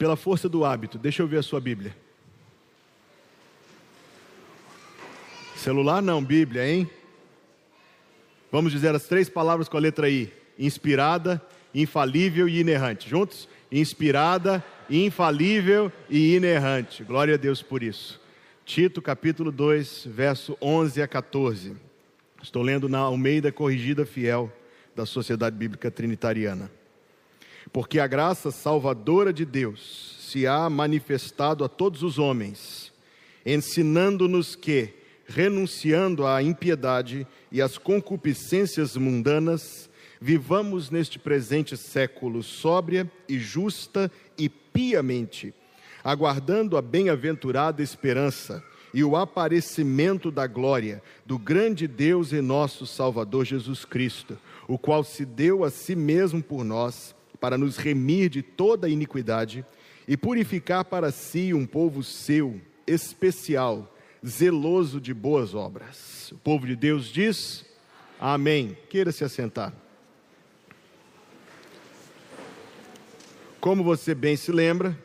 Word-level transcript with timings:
pela 0.00 0.16
força 0.16 0.48
do 0.48 0.64
hábito, 0.64 0.96
deixa 0.96 1.22
eu 1.22 1.26
ver 1.26 1.36
a 1.36 1.42
sua 1.42 1.60
Bíblia. 1.60 1.94
Celular 5.54 6.00
não, 6.00 6.24
Bíblia, 6.24 6.66
hein? 6.66 6.90
Vamos 8.50 8.72
dizer 8.72 8.94
as 8.94 9.04
três 9.04 9.28
palavras 9.28 9.68
com 9.68 9.76
a 9.76 9.80
letra 9.80 10.08
I: 10.08 10.32
inspirada, 10.58 11.38
infalível 11.74 12.48
e 12.48 12.60
inerrante. 12.60 13.10
Juntos? 13.10 13.46
Inspirada, 13.70 14.64
infalível 14.88 15.92
e 16.08 16.34
inerrante. 16.34 17.04
Glória 17.04 17.34
a 17.34 17.36
Deus 17.36 17.60
por 17.60 17.82
isso. 17.82 18.18
Tito 18.64 19.02
capítulo 19.02 19.52
2, 19.52 20.06
verso 20.06 20.56
11 20.62 21.02
a 21.02 21.06
14. 21.06 21.76
Estou 22.42 22.62
lendo 22.62 22.88
na 22.88 23.00
Almeida 23.00 23.52
Corrigida 23.52 24.06
Fiel 24.06 24.50
da 24.96 25.04
Sociedade 25.04 25.56
Bíblica 25.56 25.90
Trinitariana. 25.90 26.79
Porque 27.72 27.98
a 27.98 28.06
graça 28.06 28.50
salvadora 28.50 29.32
de 29.32 29.44
Deus 29.44 30.16
se 30.30 30.46
há 30.46 30.70
manifestado 30.70 31.64
a 31.64 31.68
todos 31.68 32.04
os 32.04 32.18
homens, 32.18 32.92
ensinando-nos 33.44 34.54
que, 34.54 34.94
renunciando 35.26 36.24
à 36.24 36.40
impiedade 36.40 37.26
e 37.50 37.60
às 37.60 37.76
concupiscências 37.76 38.96
mundanas, 38.96 39.90
vivamos 40.20 40.88
neste 40.88 41.18
presente 41.18 41.76
século 41.76 42.44
sóbria 42.44 43.10
e 43.28 43.38
justa 43.38 44.10
e 44.38 44.48
piamente, 44.48 45.52
aguardando 46.04 46.76
a 46.76 46.82
bem-aventurada 46.82 47.82
esperança 47.82 48.62
e 48.94 49.02
o 49.02 49.16
aparecimento 49.16 50.30
da 50.30 50.46
glória 50.46 51.02
do 51.26 51.38
grande 51.38 51.88
Deus 51.88 52.32
e 52.32 52.40
nosso 52.40 52.86
Salvador 52.86 53.44
Jesus 53.44 53.84
Cristo, 53.84 54.38
o 54.68 54.78
qual 54.78 55.02
se 55.02 55.24
deu 55.24 55.64
a 55.64 55.70
si 55.70 55.96
mesmo 55.96 56.42
por 56.42 56.64
nós 56.64 57.14
para 57.40 57.56
nos 57.56 57.76
remir 57.76 58.28
de 58.28 58.42
toda 58.42 58.88
iniquidade 58.88 59.64
e 60.06 60.16
purificar 60.16 60.84
para 60.84 61.10
si 61.10 61.54
um 61.54 61.64
povo 61.64 62.02
seu, 62.02 62.60
especial, 62.86 63.94
zeloso 64.26 65.00
de 65.00 65.14
boas 65.14 65.54
obras. 65.54 66.30
O 66.32 66.38
povo 66.38 66.66
de 66.66 66.76
Deus 66.76 67.06
diz: 67.06 67.64
Amém. 68.18 68.76
Queira 68.88 69.10
se 69.10 69.24
assentar. 69.24 69.72
Como 73.60 73.84
você 73.84 74.14
bem 74.14 74.36
se 74.36 74.50
lembra, 74.50 74.96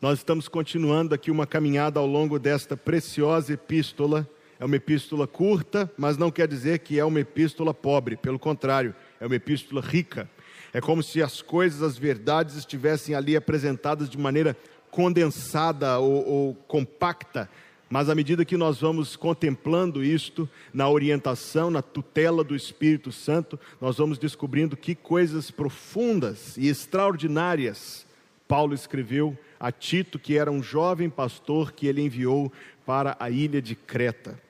nós 0.00 0.18
estamos 0.18 0.48
continuando 0.48 1.14
aqui 1.14 1.30
uma 1.30 1.46
caminhada 1.46 1.98
ao 1.98 2.06
longo 2.06 2.38
desta 2.38 2.76
preciosa 2.76 3.54
epístola. 3.54 4.28
É 4.60 4.64
uma 4.64 4.76
epístola 4.76 5.26
curta, 5.26 5.90
mas 5.96 6.16
não 6.16 6.30
quer 6.30 6.46
dizer 6.46 6.80
que 6.80 6.98
é 6.98 7.04
uma 7.04 7.20
epístola 7.20 7.72
pobre, 7.72 8.16
pelo 8.16 8.38
contrário, 8.38 8.94
é 9.20 9.26
uma 9.26 9.36
epístola 9.36 9.80
rica. 9.80 10.28
É 10.72 10.80
como 10.80 11.02
se 11.02 11.22
as 11.22 11.40
coisas, 11.40 11.82
as 11.82 11.98
verdades 11.98 12.56
estivessem 12.56 13.14
ali 13.14 13.36
apresentadas 13.36 14.08
de 14.08 14.18
maneira 14.18 14.56
condensada 14.90 15.98
ou, 15.98 16.26
ou 16.26 16.54
compacta, 16.66 17.48
mas 17.90 18.10
à 18.10 18.14
medida 18.14 18.44
que 18.44 18.56
nós 18.56 18.80
vamos 18.80 19.16
contemplando 19.16 20.04
isto, 20.04 20.48
na 20.74 20.88
orientação, 20.88 21.70
na 21.70 21.80
tutela 21.80 22.44
do 22.44 22.54
Espírito 22.54 23.10
Santo, 23.10 23.58
nós 23.80 23.96
vamos 23.96 24.18
descobrindo 24.18 24.76
que 24.76 24.94
coisas 24.94 25.50
profundas 25.50 26.56
e 26.58 26.68
extraordinárias 26.68 28.06
Paulo 28.46 28.74
escreveu 28.74 29.38
a 29.60 29.70
Tito, 29.70 30.18
que 30.18 30.38
era 30.38 30.50
um 30.50 30.62
jovem 30.62 31.10
pastor 31.10 31.72
que 31.72 31.86
ele 31.86 32.00
enviou 32.00 32.50
para 32.86 33.14
a 33.20 33.30
ilha 33.30 33.60
de 33.60 33.74
Creta. 33.74 34.40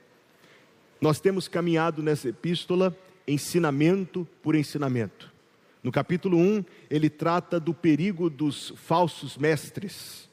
Nós 1.01 1.21
temos 1.21 1.49
caminhado 1.49 2.03
nessa 2.03 2.29
epístola 2.29 2.97
ensinamento 3.27 4.27
por 4.43 4.55
ensinamento. 4.55 5.31
No 5.83 5.93
capítulo 5.93 6.37
1, 6.37 6.65
ele 6.91 7.09
trata 7.09 7.61
do 7.61 7.73
perigo 7.73 8.29
dos 8.29 8.73
falsos 8.77 9.37
mestres 9.37 10.29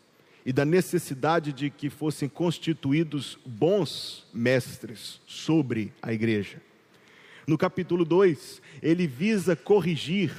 e 0.46 0.52
da 0.52 0.66
necessidade 0.66 1.54
de 1.54 1.70
que 1.70 1.90
fossem 1.90 2.28
constituídos 2.30 3.38
bons 3.46 4.26
mestres 4.34 5.20
sobre 5.26 5.94
a 6.02 6.14
igreja. 6.14 6.62
No 7.48 7.58
capítulo 7.58 8.04
2, 8.04 8.62
ele 8.82 9.06
visa 9.06 9.56
corrigir, 9.56 10.32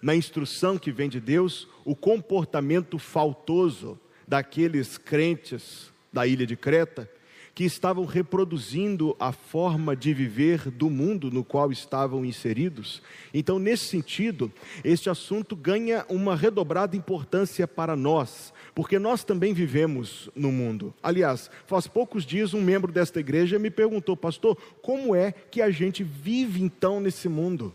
na 0.00 0.14
instrução 0.14 0.78
que 0.78 0.92
vem 0.92 1.08
de 1.08 1.20
Deus, 1.20 1.68
o 1.84 1.94
comportamento 1.94 2.98
faltoso 2.98 3.98
daqueles 4.26 4.98
crentes 4.98 5.92
da 6.12 6.26
ilha 6.26 6.46
de 6.46 6.56
Creta 6.56 7.10
que 7.56 7.64
estavam 7.64 8.04
reproduzindo 8.04 9.16
a 9.18 9.32
forma 9.32 9.96
de 9.96 10.12
viver 10.12 10.70
do 10.70 10.90
mundo 10.90 11.30
no 11.30 11.42
qual 11.42 11.72
estavam 11.72 12.22
inseridos. 12.22 13.00
Então, 13.32 13.58
nesse 13.58 13.86
sentido, 13.86 14.52
este 14.84 15.08
assunto 15.08 15.56
ganha 15.56 16.04
uma 16.10 16.36
redobrada 16.36 16.94
importância 16.94 17.66
para 17.66 17.96
nós, 17.96 18.52
porque 18.74 18.98
nós 18.98 19.24
também 19.24 19.54
vivemos 19.54 20.28
no 20.36 20.52
mundo. 20.52 20.92
Aliás, 21.02 21.50
faz 21.66 21.86
poucos 21.86 22.26
dias 22.26 22.52
um 22.52 22.60
membro 22.60 22.92
desta 22.92 23.20
igreja 23.20 23.58
me 23.58 23.70
perguntou, 23.70 24.18
pastor, 24.18 24.58
como 24.82 25.16
é 25.16 25.32
que 25.32 25.62
a 25.62 25.70
gente 25.70 26.04
vive 26.04 26.62
então 26.62 27.00
nesse 27.00 27.26
mundo? 27.26 27.74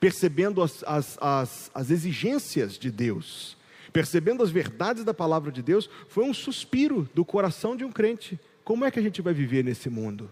Percebendo 0.00 0.62
as, 0.62 0.82
as, 0.86 1.18
as, 1.20 1.70
as 1.74 1.90
exigências 1.90 2.78
de 2.78 2.90
Deus, 2.90 3.54
percebendo 3.92 4.42
as 4.42 4.48
verdades 4.48 5.04
da 5.04 5.12
palavra 5.12 5.52
de 5.52 5.60
Deus, 5.60 5.90
foi 6.08 6.24
um 6.24 6.32
suspiro 6.32 7.06
do 7.14 7.22
coração 7.22 7.76
de 7.76 7.84
um 7.84 7.92
crente. 7.92 8.40
Como 8.68 8.84
é 8.84 8.90
que 8.90 8.98
a 8.98 9.02
gente 9.02 9.22
vai 9.22 9.32
viver 9.32 9.64
nesse 9.64 9.88
mundo? 9.88 10.30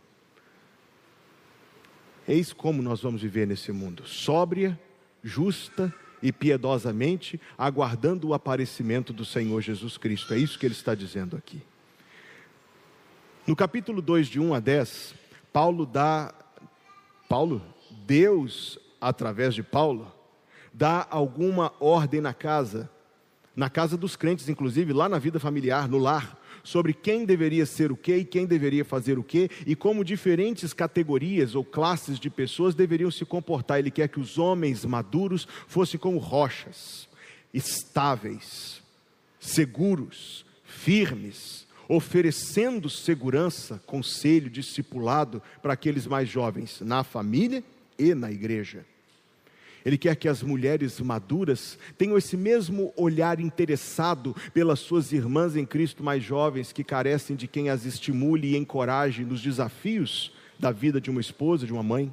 Eis 2.28 2.52
como 2.52 2.82
nós 2.82 3.00
vamos 3.00 3.22
viver 3.22 3.46
nesse 3.46 3.72
mundo: 3.72 4.06
sóbria, 4.06 4.78
justa 5.24 5.90
e 6.22 6.30
piedosamente, 6.30 7.40
aguardando 7.56 8.28
o 8.28 8.34
aparecimento 8.34 9.10
do 9.10 9.24
Senhor 9.24 9.62
Jesus 9.62 9.96
Cristo. 9.96 10.34
É 10.34 10.38
isso 10.38 10.58
que 10.58 10.66
ele 10.66 10.74
está 10.74 10.94
dizendo 10.94 11.34
aqui. 11.34 11.62
No 13.46 13.56
capítulo 13.56 14.02
2, 14.02 14.26
de 14.26 14.38
1 14.38 14.52
a 14.52 14.60
10, 14.60 15.14
Paulo 15.50 15.86
dá. 15.86 16.34
Paulo, 17.30 17.62
Deus, 18.04 18.78
através 19.00 19.54
de 19.54 19.62
Paulo, 19.62 20.12
dá 20.74 21.06
alguma 21.08 21.72
ordem 21.80 22.20
na 22.20 22.34
casa, 22.34 22.90
na 23.56 23.70
casa 23.70 23.96
dos 23.96 24.14
crentes, 24.14 24.46
inclusive, 24.50 24.92
lá 24.92 25.08
na 25.08 25.18
vida 25.18 25.40
familiar, 25.40 25.88
no 25.88 25.96
lar 25.96 26.38
sobre 26.66 26.92
quem 26.92 27.24
deveria 27.24 27.64
ser 27.64 27.92
o 27.92 27.96
que 27.96 28.16
e 28.16 28.24
quem 28.24 28.44
deveria 28.44 28.84
fazer 28.84 29.20
o 29.20 29.22
que 29.22 29.48
e 29.64 29.76
como 29.76 30.04
diferentes 30.04 30.72
categorias 30.72 31.54
ou 31.54 31.64
classes 31.64 32.18
de 32.18 32.28
pessoas 32.28 32.74
deveriam 32.74 33.08
se 33.08 33.24
comportar. 33.24 33.78
Ele 33.78 33.90
quer 33.90 34.08
que 34.08 34.18
os 34.18 34.36
homens 34.36 34.84
maduros 34.84 35.46
fossem 35.68 35.98
como 35.98 36.18
rochas, 36.18 37.08
estáveis, 37.54 38.82
seguros, 39.38 40.44
firmes, 40.64 41.68
oferecendo 41.88 42.90
segurança, 42.90 43.80
conselho, 43.86 44.50
discipulado 44.50 45.40
para 45.62 45.74
aqueles 45.74 46.04
mais 46.04 46.28
jovens 46.28 46.80
na 46.80 47.04
família 47.04 47.62
e 47.96 48.12
na 48.12 48.28
igreja. 48.32 48.84
Ele 49.86 49.96
quer 49.96 50.16
que 50.16 50.26
as 50.26 50.42
mulheres 50.42 50.98
maduras 50.98 51.78
tenham 51.96 52.18
esse 52.18 52.36
mesmo 52.36 52.92
olhar 52.96 53.38
interessado 53.38 54.34
pelas 54.52 54.80
suas 54.80 55.12
irmãs 55.12 55.54
em 55.54 55.64
Cristo 55.64 56.02
mais 56.02 56.24
jovens, 56.24 56.72
que 56.72 56.82
carecem 56.82 57.36
de 57.36 57.46
quem 57.46 57.70
as 57.70 57.84
estimule 57.84 58.48
e 58.48 58.56
encoraje 58.56 59.24
nos 59.24 59.40
desafios 59.40 60.32
da 60.58 60.72
vida 60.72 61.00
de 61.00 61.08
uma 61.08 61.20
esposa, 61.20 61.64
de 61.64 61.72
uma 61.72 61.84
mãe. 61.84 62.12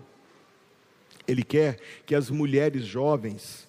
Ele 1.27 1.41
quer 1.41 1.79
que 2.05 2.13
as 2.13 2.29
mulheres 2.29 2.85
jovens 2.85 3.67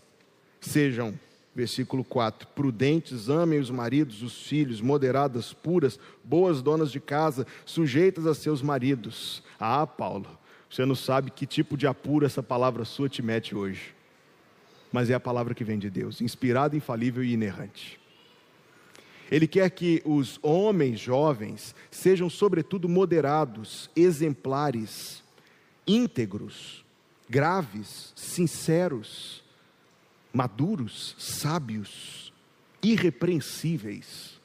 sejam, 0.61 1.19
versículo 1.55 2.05
4, 2.05 2.47
prudentes, 2.49 3.31
amem 3.31 3.59
os 3.59 3.71
maridos, 3.71 4.23
os 4.23 4.47
filhos, 4.47 4.83
moderadas, 4.83 5.55
puras, 5.55 5.99
boas 6.23 6.61
donas 6.61 6.93
de 6.93 7.01
casa, 7.01 7.47
sujeitas 7.65 8.27
a 8.27 8.35
seus 8.35 8.61
maridos. 8.61 9.43
Ah, 9.59 9.87
Paulo, 9.87 10.29
você 10.71 10.85
não 10.85 10.95
sabe 10.95 11.31
que 11.31 11.47
tipo 11.47 11.77
de 11.77 11.87
apuro 11.87 12.27
essa 12.27 12.43
palavra 12.43 12.85
sua 12.85 13.09
te 13.09 13.23
mete 13.23 13.55
hoje. 13.55 13.95
Mas 14.93 15.11
é 15.11 15.15
a 15.15 15.21
palavra 15.21 15.55
que 15.55 15.65
vem 15.65 15.79
de 15.79 15.91
Deus, 15.91 16.21
inspirada, 16.21 16.77
infalível 16.77 17.23
e 17.23 17.33
inerrante. 17.33 17.99
Ele 19.31 19.47
quer 19.47 19.71
que 19.71 20.03
os 20.05 20.39
homens 20.43 21.01
jovens 21.01 21.75
sejam, 21.91 22.29
sobretudo, 22.29 22.89
moderados, 22.89 23.91
exemplares, 23.97 25.23
íntegros, 25.87 26.85
graves, 27.29 28.13
sinceros, 28.15 29.43
maduros, 30.33 31.17
sábios, 31.19 32.33
irrepreensíveis, 32.83 34.41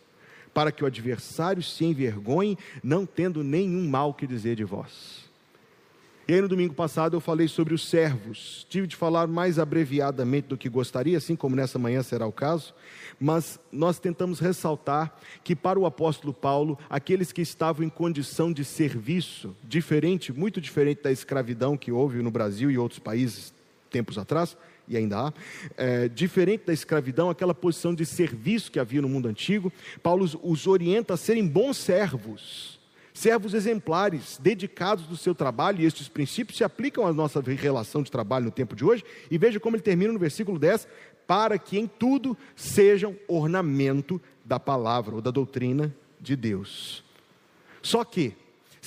para 0.54 0.72
que 0.72 0.84
o 0.84 0.88
adversário 0.88 1.62
se 1.62 1.86
envergonhe, 1.86 2.58
não 2.84 3.06
tendo 3.06 3.44
nenhum 3.44 3.88
mal 3.88 4.14
que 4.14 4.26
dizer 4.26 4.56
de 4.56 4.64
vós. 4.64 5.29
E 6.30 6.34
aí 6.36 6.42
no 6.42 6.48
domingo 6.48 6.76
passado 6.76 7.16
eu 7.16 7.20
falei 7.20 7.48
sobre 7.48 7.74
os 7.74 7.90
servos. 7.90 8.64
Tive 8.70 8.86
de 8.86 8.96
falar 8.96 9.26
mais 9.26 9.58
abreviadamente 9.58 10.48
do 10.48 10.56
que 10.56 10.70
gostaria, 10.70 11.18
assim 11.18 11.36
como 11.36 11.56
nessa 11.56 11.80
manhã 11.80 12.04
será 12.04 12.28
o 12.28 12.32
caso, 12.32 12.72
mas 13.20 13.60
nós 13.72 13.98
tentamos 13.98 14.40
ressaltar 14.40 15.18
que 15.44 15.56
para 15.56 15.80
o 15.80 15.88
apóstolo 15.88 16.32
Paulo, 16.32 16.78
aqueles 16.88 17.32
que 17.32 17.42
estavam 17.42 17.84
em 17.84 17.90
condição 17.90 18.54
de 18.54 18.64
serviço, 18.64 19.58
diferente, 19.64 20.32
muito 20.32 20.62
diferente 20.62 21.02
da 21.02 21.12
escravidão 21.12 21.76
que 21.76 21.92
houve 21.92 22.22
no 22.22 22.30
Brasil 22.30 22.70
e 22.70 22.78
outros 22.78 23.00
países 23.00 23.52
tempos 23.90 24.16
atrás, 24.20 24.56
e 24.88 24.96
ainda 24.96 25.30
há, 25.30 25.34
é, 25.78 26.08
diferente 26.08 26.64
da 26.64 26.74
escravidão, 26.74 27.32
aquela 27.32 27.56
posição 27.56 27.96
de 27.96 28.06
serviço 28.06 28.72
que 28.72 28.80
havia 28.80 29.02
no 29.02 29.10
mundo 29.10 29.28
antigo, 29.28 29.74
Paulo 30.04 30.30
os 30.44 30.68
orienta 30.68 31.16
a 31.16 31.18
serem 31.18 31.48
bons 31.48 31.78
servos, 31.78 32.79
servos 33.14 33.54
exemplares, 33.54 34.40
dedicados 34.42 35.06
do 35.06 35.18
seu 35.18 35.36
trabalho, 35.36 35.82
e 35.82 35.86
estes 35.86 36.08
princípios 36.08 36.58
se 36.58 36.64
aplicam 36.64 37.06
à 37.06 37.14
nossa 37.14 37.42
relação 37.42 38.02
de 38.02 38.12
trabalho 38.12 38.46
no 38.46 38.52
tempo 38.52 38.76
de 38.76 38.86
hoje, 38.86 39.04
e 39.30 39.38
veja 39.38 39.60
como 39.60 39.76
ele 39.76 39.84
termina 39.84 40.14
no 40.14 40.20
versículo 40.20 40.58
10: 40.58 40.88
para 41.28 41.58
que 41.58 41.78
em 41.78 41.88
tudo 41.88 42.38
sejam 42.56 43.16
ornamento 43.28 44.22
da 44.44 44.60
palavra 44.60 45.16
ou 45.16 45.22
da 45.22 45.32
doutrina 45.32 45.94
de 46.20 46.36
Deus. 46.36 47.04
Só 47.82 48.04
que, 48.04 48.36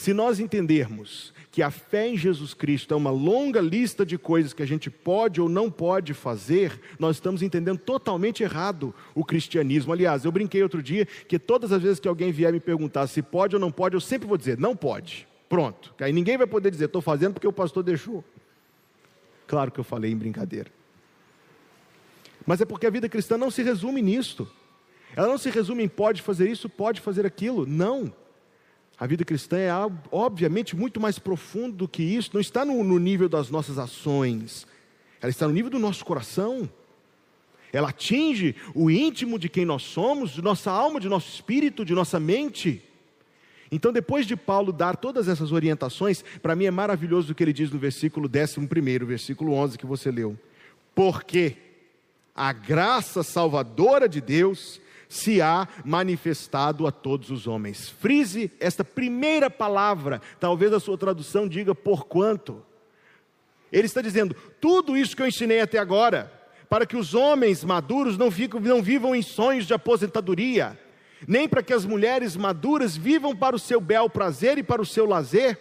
se 0.02 0.12
nós 0.12 0.40
entendermos 0.40 1.32
que 1.52 1.62
a 1.62 1.70
fé 1.70 2.08
em 2.08 2.16
Jesus 2.16 2.54
Cristo 2.54 2.92
é 2.92 2.96
uma 2.96 3.12
longa 3.12 3.60
lista 3.60 4.04
de 4.04 4.18
coisas 4.18 4.52
que 4.52 4.60
a 4.60 4.66
gente 4.66 4.90
pode 4.90 5.40
ou 5.40 5.48
não 5.48 5.70
pode 5.70 6.12
fazer, 6.12 6.80
nós 6.98 7.16
estamos 7.16 7.40
entendendo 7.40 7.78
totalmente 7.78 8.42
errado 8.42 8.92
o 9.14 9.24
cristianismo. 9.24 9.92
Aliás, 9.92 10.24
eu 10.24 10.32
brinquei 10.32 10.60
outro 10.60 10.82
dia 10.82 11.06
que 11.06 11.38
todas 11.38 11.70
as 11.70 11.80
vezes 11.80 12.00
que 12.00 12.08
alguém 12.08 12.32
vier 12.32 12.52
me 12.52 12.58
perguntar 12.58 13.06
se 13.06 13.22
pode 13.22 13.54
ou 13.54 13.60
não 13.60 13.70
pode, 13.70 13.94
eu 13.94 14.00
sempre 14.00 14.26
vou 14.26 14.36
dizer, 14.36 14.58
não 14.58 14.74
pode. 14.74 15.28
Pronto. 15.48 15.94
Aí 16.00 16.12
ninguém 16.12 16.36
vai 16.36 16.48
poder 16.48 16.72
dizer, 16.72 16.86
estou 16.86 17.00
fazendo 17.00 17.34
porque 17.34 17.46
o 17.46 17.52
pastor 17.52 17.84
deixou. 17.84 18.24
Claro 19.46 19.70
que 19.70 19.78
eu 19.78 19.84
falei 19.84 20.10
em 20.10 20.16
brincadeira. 20.16 20.72
Mas 22.44 22.60
é 22.60 22.64
porque 22.64 22.88
a 22.88 22.90
vida 22.90 23.08
cristã 23.08 23.38
não 23.38 23.52
se 23.52 23.62
resume 23.62 24.02
nisto. 24.02 24.50
Ela 25.14 25.28
não 25.28 25.38
se 25.38 25.48
resume 25.48 25.84
em 25.84 25.88
pode 25.88 26.22
fazer 26.22 26.50
isso, 26.50 26.68
pode 26.68 27.00
fazer 27.00 27.24
aquilo. 27.24 27.64
Não. 27.64 28.12
A 28.98 29.06
vida 29.06 29.24
cristã 29.24 29.58
é 29.58 29.70
obviamente 30.10 30.76
muito 30.76 31.00
mais 31.00 31.18
profundo 31.18 31.76
do 31.76 31.88
que 31.88 32.02
isso, 32.02 32.30
não 32.32 32.40
está 32.40 32.64
no, 32.64 32.84
no 32.84 32.98
nível 32.98 33.28
das 33.28 33.50
nossas 33.50 33.78
ações, 33.78 34.66
ela 35.20 35.30
está 35.30 35.46
no 35.46 35.54
nível 35.54 35.70
do 35.70 35.78
nosso 35.78 36.04
coração. 36.04 36.68
Ela 37.72 37.88
atinge 37.88 38.54
o 38.74 38.90
íntimo 38.90 39.38
de 39.38 39.48
quem 39.48 39.64
nós 39.64 39.82
somos, 39.82 40.32
de 40.32 40.42
nossa 40.42 40.70
alma, 40.70 41.00
de 41.00 41.08
nosso 41.08 41.32
espírito, 41.32 41.86
de 41.86 41.94
nossa 41.94 42.20
mente. 42.20 42.82
Então, 43.70 43.90
depois 43.90 44.26
de 44.26 44.36
Paulo 44.36 44.70
dar 44.70 44.96
todas 44.96 45.26
essas 45.26 45.52
orientações, 45.52 46.22
para 46.42 46.54
mim 46.54 46.66
é 46.66 46.70
maravilhoso 46.70 47.32
o 47.32 47.34
que 47.34 47.42
ele 47.42 47.54
diz 47.54 47.70
no 47.70 47.78
versículo 47.78 48.28
11, 48.28 49.04
versículo 49.06 49.54
11 49.54 49.78
que 49.78 49.86
você 49.86 50.10
leu. 50.10 50.38
Porque 50.94 51.56
a 52.34 52.52
graça 52.52 53.22
salvadora 53.22 54.06
de 54.06 54.20
Deus 54.20 54.78
se 55.12 55.42
há 55.42 55.68
manifestado 55.84 56.86
a 56.86 56.90
todos 56.90 57.30
os 57.30 57.46
homens. 57.46 57.90
Frise 57.90 58.50
esta 58.58 58.82
primeira 58.82 59.50
palavra, 59.50 60.22
talvez 60.40 60.72
a 60.72 60.80
sua 60.80 60.96
tradução 60.96 61.46
diga 61.46 61.74
por 61.74 62.06
quanto. 62.06 62.64
Ele 63.70 63.86
está 63.86 64.00
dizendo: 64.00 64.34
tudo 64.58 64.96
isso 64.96 65.14
que 65.14 65.20
eu 65.20 65.26
ensinei 65.26 65.60
até 65.60 65.76
agora, 65.76 66.32
para 66.66 66.86
que 66.86 66.96
os 66.96 67.12
homens 67.12 67.62
maduros 67.62 68.16
não, 68.16 68.30
não 68.62 68.82
vivam 68.82 69.14
em 69.14 69.20
sonhos 69.20 69.66
de 69.66 69.74
aposentadoria, 69.74 70.80
nem 71.28 71.46
para 71.46 71.62
que 71.62 71.74
as 71.74 71.84
mulheres 71.84 72.34
maduras 72.34 72.96
vivam 72.96 73.36
para 73.36 73.54
o 73.54 73.58
seu 73.58 73.82
bel 73.82 74.08
prazer 74.08 74.56
e 74.56 74.62
para 74.62 74.80
o 74.80 74.86
seu 74.86 75.04
lazer, 75.04 75.58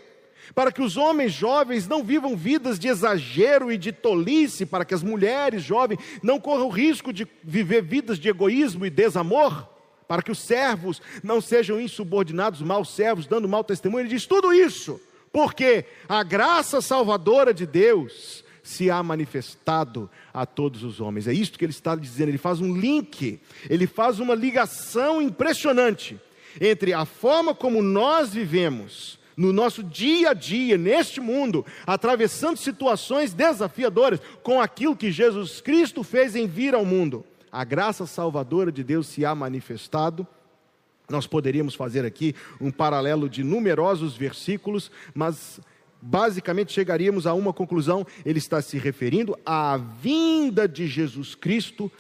para 0.54 0.72
que 0.72 0.82
os 0.82 0.98
homens 0.98 1.32
jovens 1.32 1.88
não 1.88 2.04
vivam 2.04 2.36
vidas 2.36 2.78
de 2.78 2.88
exagero 2.88 3.72
e 3.72 3.78
de 3.78 3.92
tolice, 3.92 4.66
para 4.66 4.86
que 4.86 4.94
as 4.94 5.04
mulheres 5.04 5.64
jovens 5.64 6.00
não 6.22 6.40
corram 6.40 6.68
o 6.68 6.72
risco 6.72 7.14
de 7.14 7.28
viver 7.44 7.82
vidas 7.82 8.20
de 8.20 8.30
egoísmo 8.30 8.86
e 8.86 8.90
desamor, 8.90 9.68
para 10.08 10.22
que 10.22 10.32
os 10.32 10.40
servos 10.40 11.02
não 11.24 11.40
sejam 11.40 11.80
insubordinados, 11.80 12.62
maus 12.62 12.94
servos, 12.94 13.28
dando 13.28 13.48
mau 13.48 13.64
testemunho. 13.64 14.02
Ele 14.02 14.10
diz 14.10 14.26
tudo 14.26 14.54
isso, 14.54 15.00
porque 15.32 15.86
a 16.08 16.22
graça 16.24 16.82
salvadora 16.82 17.54
de 17.54 17.66
Deus 17.66 18.44
se 18.64 18.92
há 18.92 19.02
manifestado 19.02 20.10
a 20.34 20.46
todos 20.46 20.84
os 20.84 21.00
homens. 21.00 21.28
É 21.28 21.34
isto 21.34 21.58
que 21.58 21.66
ele 21.66 21.72
está 21.72 21.96
dizendo. 21.96 22.30
Ele 22.30 22.38
faz 22.38 22.60
um 22.60 22.76
link, 22.76 23.40
ele 23.70 23.88
faz 23.88 24.20
uma 24.20 24.36
ligação 24.36 25.22
impressionante 25.22 26.20
entre 26.60 26.94
a 26.94 27.06
forma 27.06 27.56
como 27.56 27.82
nós 27.82 28.34
vivemos 28.34 29.21
no 29.36 29.54
nosso 29.54 29.84
dia 29.84 30.32
a 30.32 30.34
dia, 30.34 30.78
neste 30.78 31.20
mundo, 31.20 31.66
atravessando 31.86 32.58
situações 32.58 33.34
desafiadoras, 33.34 34.20
com 34.44 34.62
aquilo 34.62 34.96
que 34.96 35.12
Jesus 35.12 35.62
Cristo 35.62 36.04
fez 36.04 36.36
em 36.36 36.48
vir 36.48 36.74
ao 36.74 36.86
mundo. 36.86 37.26
A 37.52 37.64
graça 37.64 38.06
salvadora 38.06 38.72
de 38.72 38.84
Deus 38.84 39.08
se 39.08 39.26
há 39.26 39.36
manifestado. 39.36 40.26
Nós 41.10 41.28
poderíamos 41.28 41.76
fazer 41.76 42.06
aqui 42.06 42.34
um 42.60 42.72
paralelo 42.72 43.30
de 43.30 43.44
numerosos 43.44 44.16
versículos, 44.16 44.90
mas 45.14 45.60
basicamente 46.02 46.72
chegaríamos 46.72 47.28
a 47.28 47.34
uma 47.34 47.52
conclusão: 47.52 48.06
ele 48.26 48.40
está 48.40 48.62
se 48.62 48.78
referindo 48.78 49.38
à 49.46 49.78
vinda 49.78 50.68
de 50.68 50.88
Jesus 50.88 51.36
Cristo 51.36 51.92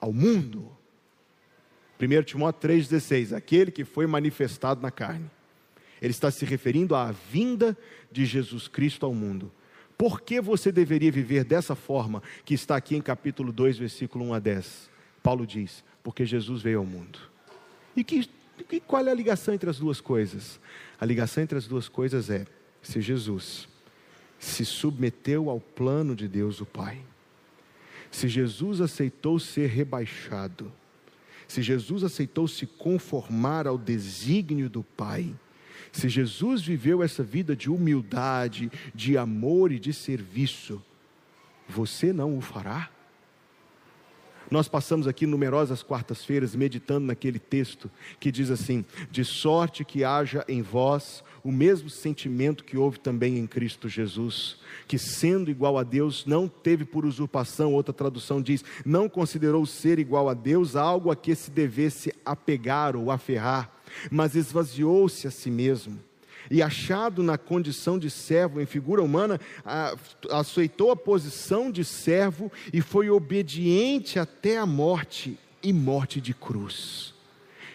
ao 0.00 0.12
mundo. 0.12 0.70
1 2.00 2.22
Timóteo 2.22 2.70
3,16: 2.70 3.36
aquele 3.36 3.72
que 3.72 3.84
foi 3.84 4.06
manifestado 4.06 4.80
na 4.80 4.90
carne 4.90 5.28
ele 6.02 6.10
está 6.10 6.30
se 6.30 6.44
referindo 6.44 6.94
à 6.94 7.12
vinda 7.12 7.78
de 8.10 8.26
Jesus 8.26 8.68
Cristo 8.68 9.06
ao 9.06 9.14
mundo. 9.14 9.50
Por 9.96 10.20
que 10.20 10.40
você 10.40 10.72
deveria 10.72 11.12
viver 11.12 11.44
dessa 11.44 11.76
forma 11.76 12.22
que 12.44 12.52
está 12.52 12.76
aqui 12.76 12.96
em 12.96 13.00
capítulo 13.00 13.52
2, 13.52 13.78
versículo 13.78 14.24
1 14.26 14.34
a 14.34 14.38
10? 14.40 14.90
Paulo 15.22 15.46
diz: 15.46 15.84
porque 16.02 16.26
Jesus 16.26 16.62
veio 16.62 16.80
ao 16.80 16.84
mundo. 16.84 17.18
E 17.96 18.02
que, 18.02 18.28
qual 18.86 19.06
é 19.06 19.10
a 19.10 19.14
ligação 19.14 19.54
entre 19.54 19.70
as 19.70 19.78
duas 19.78 20.00
coisas? 20.00 20.58
A 21.00 21.06
ligação 21.06 21.42
entre 21.42 21.56
as 21.56 21.66
duas 21.66 21.88
coisas 21.88 22.28
é: 22.30 22.46
se 22.82 23.00
Jesus 23.00 23.68
se 24.38 24.64
submeteu 24.64 25.48
ao 25.48 25.60
plano 25.60 26.16
de 26.16 26.26
Deus 26.26 26.60
o 26.60 26.66
Pai, 26.66 27.00
se 28.10 28.28
Jesus 28.28 28.80
aceitou 28.80 29.38
ser 29.38 29.68
rebaixado, 29.68 30.72
se 31.46 31.62
Jesus 31.62 32.02
aceitou 32.02 32.48
se 32.48 32.66
conformar 32.66 33.66
ao 33.66 33.78
desígnio 33.78 34.68
do 34.68 34.82
Pai, 34.82 35.32
se 35.92 36.08
Jesus 36.08 36.62
viveu 36.62 37.02
essa 37.02 37.22
vida 37.22 37.54
de 37.54 37.70
humildade, 37.70 38.72
de 38.94 39.18
amor 39.18 39.70
e 39.70 39.78
de 39.78 39.92
serviço, 39.92 40.82
você 41.68 42.12
não 42.12 42.36
o 42.36 42.40
fará? 42.40 42.88
Nós 44.50 44.68
passamos 44.68 45.06
aqui 45.06 45.26
numerosas 45.26 45.82
quartas-feiras 45.82 46.54
meditando 46.54 47.06
naquele 47.06 47.38
texto 47.38 47.90
que 48.18 48.30
diz 48.30 48.50
assim: 48.50 48.84
de 49.10 49.24
sorte 49.24 49.84
que 49.84 50.04
haja 50.04 50.44
em 50.46 50.60
vós 50.60 51.24
o 51.44 51.50
mesmo 51.50 51.88
sentimento 51.88 52.64
que 52.64 52.76
houve 52.76 52.98
também 53.00 53.38
em 53.38 53.46
Cristo 53.46 53.88
Jesus, 53.88 54.58
que 54.86 54.98
sendo 54.98 55.50
igual 55.50 55.78
a 55.78 55.82
Deus, 55.82 56.24
não 56.26 56.46
teve 56.48 56.84
por 56.84 57.04
usurpação, 57.04 57.72
outra 57.72 57.92
tradução 57.92 58.40
diz, 58.40 58.64
não 58.84 59.08
considerou 59.08 59.64
ser 59.66 59.98
igual 59.98 60.28
a 60.28 60.34
Deus 60.34 60.76
algo 60.76 61.10
a 61.10 61.16
que 61.16 61.34
se 61.34 61.50
devesse 61.50 62.14
apegar 62.24 62.94
ou 62.94 63.10
aferrar 63.10 63.81
mas 64.10 64.34
esvaziou-se 64.34 65.26
a 65.26 65.30
si 65.30 65.50
mesmo. 65.50 65.98
E 66.50 66.60
achado 66.60 67.22
na 67.22 67.38
condição 67.38 67.98
de 67.98 68.10
servo, 68.10 68.60
em 68.60 68.66
figura 68.66 69.02
humana, 69.02 69.40
aceitou 70.30 70.90
a 70.90 70.96
posição 70.96 71.70
de 71.70 71.84
servo 71.84 72.50
e 72.72 72.80
foi 72.80 73.08
obediente 73.08 74.18
até 74.18 74.58
a 74.58 74.66
morte 74.66 75.38
e 75.62 75.72
morte 75.72 76.20
de 76.20 76.34
cruz. 76.34 77.14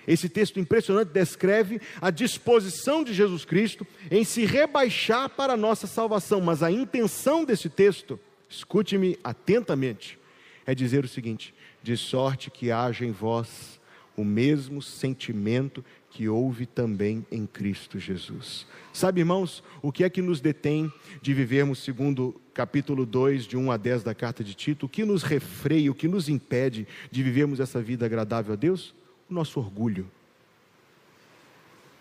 Esse 0.08 0.30
texto 0.30 0.60
impressionante 0.60 1.10
descreve 1.10 1.82
a 2.00 2.10
disposição 2.10 3.04
de 3.04 3.14
Jesus 3.14 3.44
Cristo 3.44 3.86
em 4.10 4.24
se 4.24 4.46
rebaixar 4.46 5.30
para 5.30 5.54
a 5.54 5.58
nossa 5.58 5.86
salvação, 5.86 6.40
mas 6.40 6.64
a 6.64 6.72
intenção 6.72 7.44
desse 7.44 7.70
texto, 7.70 8.18
escute-me 8.50 9.20
atentamente, 9.22 10.18
é 10.66 10.74
dizer 10.74 11.04
o 11.04 11.10
seguinte: 11.10 11.54
de 11.84 11.98
sorte 11.98 12.50
que 12.50 12.72
haja 12.72 13.06
em 13.06 13.12
vós 13.12 13.78
o 14.16 14.24
mesmo 14.24 14.82
sentimento 14.82 15.84
que 16.18 16.28
houve 16.28 16.66
também 16.66 17.24
em 17.32 17.46
Cristo 17.46 18.00
Jesus. 18.00 18.66
Sabe, 18.92 19.22
irmãos, 19.22 19.64
o 19.84 19.92
que 19.92 20.04
é 20.04 20.10
que 20.10 20.20
nos 20.20 20.42
detém 20.42 20.92
de 21.22 21.32
vivermos 21.32 21.84
segundo 21.84 22.42
capítulo 22.56 23.06
2, 23.06 23.46
de 23.46 23.56
1 23.56 23.72
a 23.72 23.78
10 23.78 24.02
da 24.02 24.16
carta 24.16 24.44
de 24.44 24.56
Tito? 24.56 24.88
O 24.88 24.90
que 24.90 25.06
nos 25.06 25.22
refreia, 25.22 25.92
o 25.92 25.94
que 25.94 26.08
nos 26.08 26.28
impede 26.28 26.88
de 27.12 27.22
vivermos 27.22 27.60
essa 27.60 27.80
vida 27.80 28.04
agradável 28.04 28.54
a 28.54 28.56
Deus? 28.56 28.96
O 29.30 29.34
nosso 29.36 29.60
orgulho, 29.60 30.10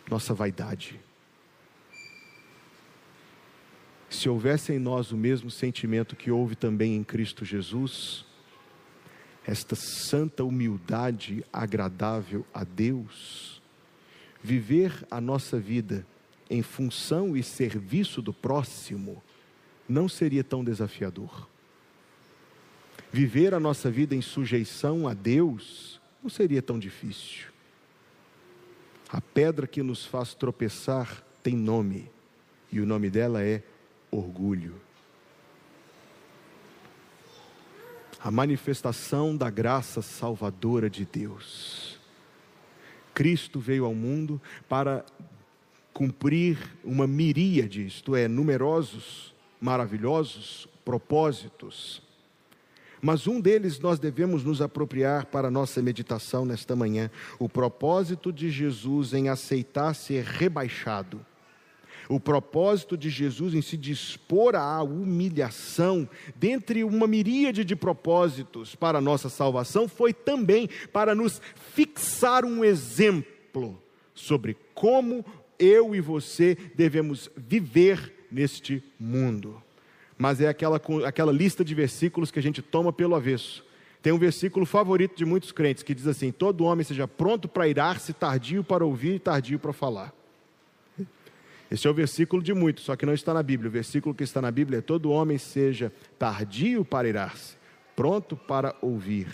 nossa 0.09 0.33
vaidade. 0.33 0.99
Se 4.09 4.31
houvesse 4.31 4.73
em 4.73 4.79
nós 4.79 5.13
o 5.13 5.17
mesmo 5.19 5.51
sentimento 5.51 6.17
que 6.17 6.31
houve 6.31 6.57
também 6.57 6.97
em 6.97 7.05
Cristo 7.05 7.45
Jesus, 7.45 8.25
esta 9.47 9.77
santa 9.77 10.43
humildade 10.43 11.45
agradável 11.53 12.47
a 12.55 12.65
Deus, 12.65 13.56
viver 14.47 15.05
a 15.11 15.21
nossa 15.21 15.59
vida 15.59 16.07
em 16.49 16.62
função 16.62 17.37
e 17.37 17.43
serviço 17.43 18.23
do 18.23 18.33
próximo 18.33 19.21
não 19.88 20.09
seria 20.09 20.45
tão 20.45 20.62
desafiador. 20.62 21.49
Viver 23.12 23.55
a 23.55 23.59
nossa 23.59 23.91
vida 23.91 24.15
em 24.15 24.23
sujeição 24.23 25.09
a 25.09 25.15
Deus 25.15 26.00
não 26.23 26.31
seria 26.31 26.62
tão 26.62 26.79
difícil. 26.79 27.49
A 29.09 29.21
pedra 29.21 29.67
que 29.67 29.83
nos 29.83 30.07
faz 30.07 30.33
tropeçar 30.33 31.25
tem 31.43 31.57
nome, 31.57 32.09
e 32.71 32.81
o 32.81 32.87
nome 32.87 33.11
dela 33.11 33.43
é 33.43 33.65
orgulho. 34.12 34.87
a 38.26 38.31
manifestação 38.31 39.37
da 39.37 39.49
graça 39.49 40.03
salvadora 40.03 40.91
de 40.91 41.05
Deus. 41.05 41.96
Cristo 43.17 43.59
veio 43.59 43.87
ao 43.87 43.95
mundo 43.95 44.39
para 44.69 45.03
cumprir 45.95 46.59
uma 46.85 47.07
miríade, 47.07 47.87
isto 47.87 48.15
é, 48.15 48.29
numerosos, 48.29 49.35
maravilhosos 49.59 50.69
propósitos. 50.85 52.03
Mas 53.01 53.27
um 53.27 53.41
deles 53.41 53.79
nós 53.79 53.99
devemos 53.99 54.45
nos 54.45 54.61
apropriar 54.61 55.25
para 55.25 55.49
a 55.49 55.51
nossa 55.51 55.81
meditação 55.81 56.45
nesta 56.45 56.77
manhã: 56.77 57.11
o 57.39 57.49
propósito 57.49 58.31
de 58.31 58.51
Jesus 58.51 59.15
em 59.15 59.31
aceitar 59.31 59.95
ser 59.95 60.23
rebaixado 60.23 61.25
o 62.09 62.21
propósito 62.21 62.97
de 62.97 63.11
Jesus 63.11 63.55
em 63.55 63.63
se 63.63 63.77
dispor 63.77 64.55
à 64.55 64.83
humilhação, 64.83 66.09
dentre 66.35 66.85
uma 66.85 67.07
miríade 67.07 67.65
de 67.65 67.75
propósitos 67.75 68.75
para 68.75 68.99
a 68.99 69.01
nossa 69.01 69.29
salvação, 69.29 69.89
foi 69.89 70.13
também 70.13 70.69
para 70.93 71.15
nos 71.15 71.41
fixar 71.75 72.45
um 72.45 72.65
exemplo 72.65 73.81
sobre 74.15 74.57
como 74.75 75.25
eu 75.59 75.95
e 75.95 76.01
você 76.01 76.57
devemos 76.75 77.31
viver 77.37 78.27
neste 78.31 78.83
mundo. 78.99 79.63
Mas 80.19 80.41
é 80.41 80.49
aquela, 80.49 80.81
aquela 81.07 81.33
lista 81.33 81.65
de 81.65 81.75
versículos 81.75 82.31
que 82.31 82.39
a 82.39 82.43
gente 82.43 82.63
toma 82.63 82.93
pelo 82.93 83.15
avesso. 83.15 83.65
Tem 84.01 84.13
um 84.13 84.19
versículo 84.19 84.65
favorito 84.65 85.17
de 85.17 85.25
muitos 85.25 85.53
crentes 85.53 85.83
que 85.83 85.95
diz 85.95 86.07
assim: 86.07 86.31
Todo 86.31 86.65
homem 86.65 86.85
seja 86.85 87.09
pronto 87.09 87.49
para 87.49 87.69
irar-se, 87.69 88.13
tardio 88.13 88.63
para 88.63 88.85
ouvir 88.85 89.17
e 89.17 89.19
tardio 89.19 89.59
para 89.59 89.73
falar. 89.73 90.16
Esse 91.71 91.87
é 91.87 91.91
o 91.91 91.95
versículo 91.95 92.43
de 92.43 92.55
muitos, 92.55 92.85
só 92.85 92.95
que 92.95 93.05
não 93.05 93.13
está 93.13 93.35
na 93.35 93.43
Bíblia. 93.43 93.69
O 93.69 93.73
versículo 93.73 94.15
que 94.15 94.23
está 94.23 94.41
na 94.41 94.51
Bíblia 94.51 94.79
é: 94.79 94.83
todo 94.83 95.11
homem 95.11 95.37
seja 95.37 95.93
tardio 96.19 96.85
para 96.85 97.09
irar-se, 97.09 97.57
pronto 97.95 98.37
para 98.37 98.75
ouvir, 98.81 99.27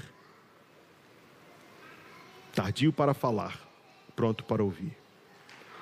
tardio 2.55 2.93
para 2.93 3.12
falar, 3.12 3.61
pronto 4.17 4.45
para 4.45 4.62
ouvir. 4.62 4.97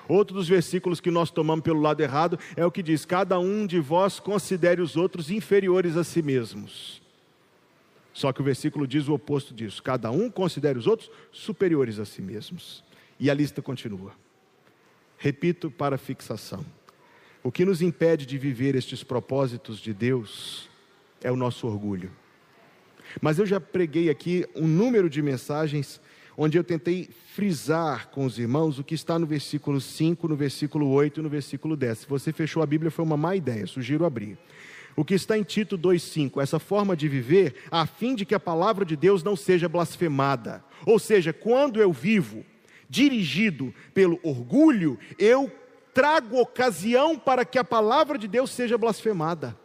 Outro 0.09 0.35
dos 0.35 0.49
versículos 0.49 1.00
que 1.00 1.09
nós 1.09 1.30
tomamos 1.30 1.62
pelo 1.62 1.80
lado 1.80 2.00
errado 2.00 2.37
é 2.57 2.66
o 2.66 2.71
que 2.71 2.83
diz: 2.83 3.04
Cada 3.04 3.38
um 3.38 3.64
de 3.64 3.78
vós 3.78 4.19
considere 4.19 4.83
os 4.83 4.97
outros 4.97 5.30
inferiores 5.30 5.97
a 5.97 6.02
si 6.02 6.21
mesmos. 6.21 7.00
Só 8.12 8.33
que 8.33 8.40
o 8.40 8.45
versículo 8.45 8.88
diz 8.88 9.07
o 9.07 9.14
oposto 9.14 9.54
disso: 9.54 9.80
Cada 9.80 10.11
um 10.11 10.28
considere 10.28 10.76
os 10.76 10.88
outros 10.88 11.09
superiores 11.30 12.00
a 12.00 12.04
si 12.04 12.21
mesmos. 12.21 12.83
E 13.21 13.30
a 13.30 13.35
lista 13.35 13.62
continua. 13.62 14.12
Repito 15.22 15.70
para 15.70 15.98
fixação: 15.98 16.64
o 17.42 17.52
que 17.52 17.66
nos 17.66 17.82
impede 17.82 18.24
de 18.24 18.38
viver 18.38 18.74
estes 18.74 19.04
propósitos 19.04 19.78
de 19.78 19.92
Deus 19.92 20.66
é 21.22 21.30
o 21.30 21.36
nosso 21.36 21.66
orgulho. 21.66 22.10
Mas 23.20 23.38
eu 23.38 23.44
já 23.44 23.60
preguei 23.60 24.08
aqui 24.08 24.46
um 24.56 24.66
número 24.66 25.10
de 25.10 25.20
mensagens 25.20 26.00
onde 26.38 26.56
eu 26.56 26.64
tentei 26.64 27.10
frisar 27.34 28.08
com 28.08 28.24
os 28.24 28.38
irmãos 28.38 28.78
o 28.78 28.84
que 28.84 28.94
está 28.94 29.18
no 29.18 29.26
versículo 29.26 29.78
5, 29.78 30.26
no 30.26 30.36
versículo 30.36 30.88
8 30.88 31.20
e 31.20 31.22
no 31.22 31.28
versículo 31.28 31.76
10. 31.76 31.98
Se 31.98 32.08
você 32.08 32.32
fechou 32.32 32.62
a 32.62 32.66
Bíblia, 32.66 32.90
foi 32.90 33.04
uma 33.04 33.16
má 33.16 33.36
ideia, 33.36 33.66
sugiro 33.66 34.06
abrir. 34.06 34.38
O 34.96 35.04
que 35.04 35.12
está 35.12 35.36
em 35.36 35.42
Tito 35.42 35.76
2,5, 35.76 36.40
essa 36.40 36.58
forma 36.58 36.96
de 36.96 37.08
viver, 37.08 37.56
a 37.70 37.84
fim 37.84 38.14
de 38.14 38.24
que 38.24 38.34
a 38.34 38.40
palavra 38.40 38.86
de 38.86 38.96
Deus 38.96 39.22
não 39.22 39.36
seja 39.36 39.68
blasfemada. 39.68 40.64
Ou 40.86 40.98
seja, 40.98 41.30
quando 41.30 41.78
eu 41.78 41.92
vivo 41.92 42.42
dirigido 42.90 43.73
pelo 43.94 44.18
orgulho, 44.25 44.99
eu 45.16 45.50
trago 45.94 46.40
ocasião 46.40 47.16
para 47.16 47.44
que 47.44 47.59
a 47.59 47.64
palavra 47.64 48.18
de 48.18 48.26
Deus 48.26 48.50
seja 48.50 48.76
blasfemada. 48.76 49.56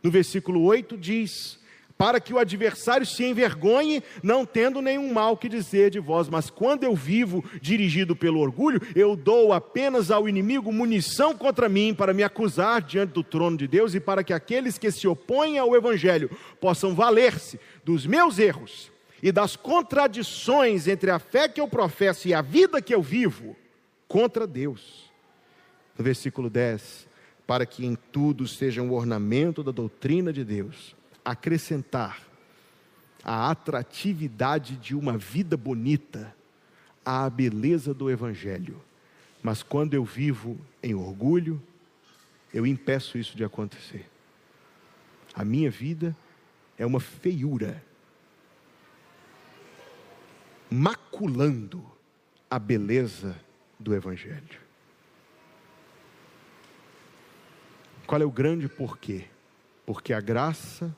No 0.00 0.10
versículo 0.10 0.62
8 0.62 0.96
diz: 0.96 1.58
Para 1.98 2.20
que 2.20 2.32
o 2.32 2.38
adversário 2.38 3.04
se 3.04 3.24
envergonhe, 3.24 4.02
não 4.22 4.46
tendo 4.46 4.80
nenhum 4.80 5.12
mal 5.12 5.36
que 5.36 5.48
dizer 5.48 5.90
de 5.90 5.98
vós, 5.98 6.28
mas 6.28 6.48
quando 6.48 6.84
eu 6.84 6.94
vivo 6.94 7.44
dirigido 7.60 8.14
pelo 8.14 8.38
orgulho, 8.38 8.80
eu 8.94 9.16
dou 9.16 9.52
apenas 9.52 10.10
ao 10.10 10.28
inimigo 10.28 10.72
munição 10.72 11.36
contra 11.36 11.68
mim 11.68 11.92
para 11.92 12.14
me 12.14 12.22
acusar 12.22 12.82
diante 12.82 13.12
do 13.12 13.24
trono 13.24 13.56
de 13.56 13.66
Deus 13.66 13.94
e 13.94 14.00
para 14.00 14.22
que 14.22 14.32
aqueles 14.32 14.78
que 14.78 14.92
se 14.92 15.08
opõem 15.08 15.58
ao 15.58 15.74
evangelho 15.74 16.30
possam 16.60 16.94
valer-se 16.94 17.58
dos 17.84 18.06
meus 18.06 18.38
erros 18.38 18.90
e 19.22 19.30
das 19.30 19.56
contradições 19.56 20.88
entre 20.88 21.10
a 21.10 21.18
fé 21.18 21.48
que 21.48 21.60
eu 21.60 21.68
professo 21.68 22.26
e 22.28 22.34
a 22.34 22.40
vida 22.40 22.80
que 22.80 22.94
eu 22.94 23.02
vivo 23.02 23.56
contra 24.08 24.46
Deus. 24.46 25.10
No 25.96 26.04
versículo 26.04 26.48
10, 26.48 27.06
para 27.46 27.66
que 27.66 27.84
em 27.84 27.96
tudo 28.10 28.48
seja 28.48 28.80
um 28.80 28.92
ornamento 28.92 29.62
da 29.62 29.72
doutrina 29.72 30.32
de 30.32 30.44
Deus, 30.44 30.96
acrescentar 31.24 32.22
a 33.22 33.50
atratividade 33.50 34.76
de 34.76 34.94
uma 34.94 35.18
vida 35.18 35.56
bonita 35.56 36.34
à 37.04 37.28
beleza 37.28 37.92
do 37.92 38.10
Evangelho. 38.10 38.80
Mas 39.42 39.62
quando 39.62 39.94
eu 39.94 40.04
vivo 40.04 40.58
em 40.82 40.94
orgulho, 40.94 41.62
eu 42.52 42.66
impeço 42.66 43.18
isso 43.18 43.36
de 43.36 43.44
acontecer. 43.44 44.06
A 45.34 45.44
minha 45.44 45.70
vida 45.70 46.16
é 46.78 46.86
uma 46.86 47.00
feiura 47.00 47.82
maculando 50.70 51.84
a 52.48 52.58
beleza 52.58 53.36
do 53.78 53.94
Evangelho. 53.94 54.60
Qual 58.06 58.20
é 58.20 58.24
o 58.24 58.30
grande 58.30 58.68
porquê? 58.68 59.24
Porque 59.84 60.12
a 60.12 60.20
graça 60.20 60.94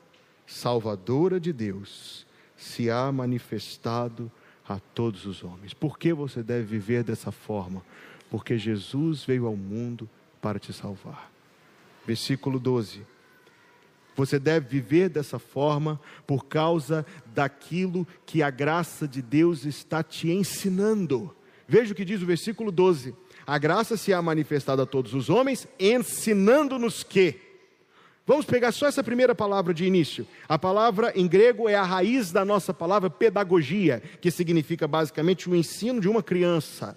salvadora 0.47 1.41
de 1.41 1.52
Deus 1.52 2.26
se 2.57 2.91
há 2.91 3.11
manifestado 3.11 4.31
a 4.69 4.79
todos 4.79 5.26
os 5.26 5.43
homens. 5.43 5.75
Por 5.75 5.99
que 5.99 6.12
você 6.12 6.43
deve 6.43 6.64
viver 6.64 7.02
dessa 7.02 7.33
forma? 7.33 7.83
Porque 8.31 8.57
Jesus 8.57 9.25
veio 9.25 9.47
ao 9.47 9.57
mundo 9.57 10.09
para 10.41 10.59
te 10.59 10.73
salvar. 10.73 11.31
Versículo 12.07 12.59
12. 12.59 13.05
Você 14.14 14.38
deve 14.38 14.69
viver 14.69 15.09
dessa 15.09 15.38
forma 15.38 16.00
por 16.26 16.47
causa 16.47 17.07
daquilo 17.26 18.07
que 18.26 18.42
a 18.42 18.50
graça 18.50 19.09
de 19.09 19.23
Deus 19.23 19.64
está 19.64 20.02
te 20.02 20.31
ensinando. 20.31 21.35
Veja 21.66 21.92
o 21.92 21.95
que 21.95 22.04
diz 22.04 22.21
o 22.23 22.26
versículo 22.26 22.71
12: 22.71 23.14
A 23.47 23.59
graça 23.59 23.97
se 23.97 24.12
há 24.12 24.21
manifestado 24.21 24.83
a 24.83 24.87
todos 24.87 25.14
os 25.14 25.31
homens, 25.31 25.66
ensinando-nos 25.78 27.02
que. 27.02 27.37
Vamos 28.25 28.47
pegar 28.47 28.71
só 28.71 28.87
essa 28.87 29.02
primeira 29.02 29.35
palavra 29.35 29.75
de 29.75 29.85
início. 29.85 30.26
A 30.49 30.57
palavra 30.57 31.12
em 31.16 31.26
grego 31.26 31.69
é 31.69 31.75
a 31.75 31.83
raiz 31.83 32.31
da 32.31 32.45
nossa 32.45 32.73
palavra 32.73 33.11
pedagogia, 33.11 34.00
que 34.21 34.31
significa 34.31 34.87
basicamente 34.87 35.50
o 35.50 35.57
ensino 35.57 36.00
de 36.00 36.09
uma 36.09 36.23
criança. 36.23 36.97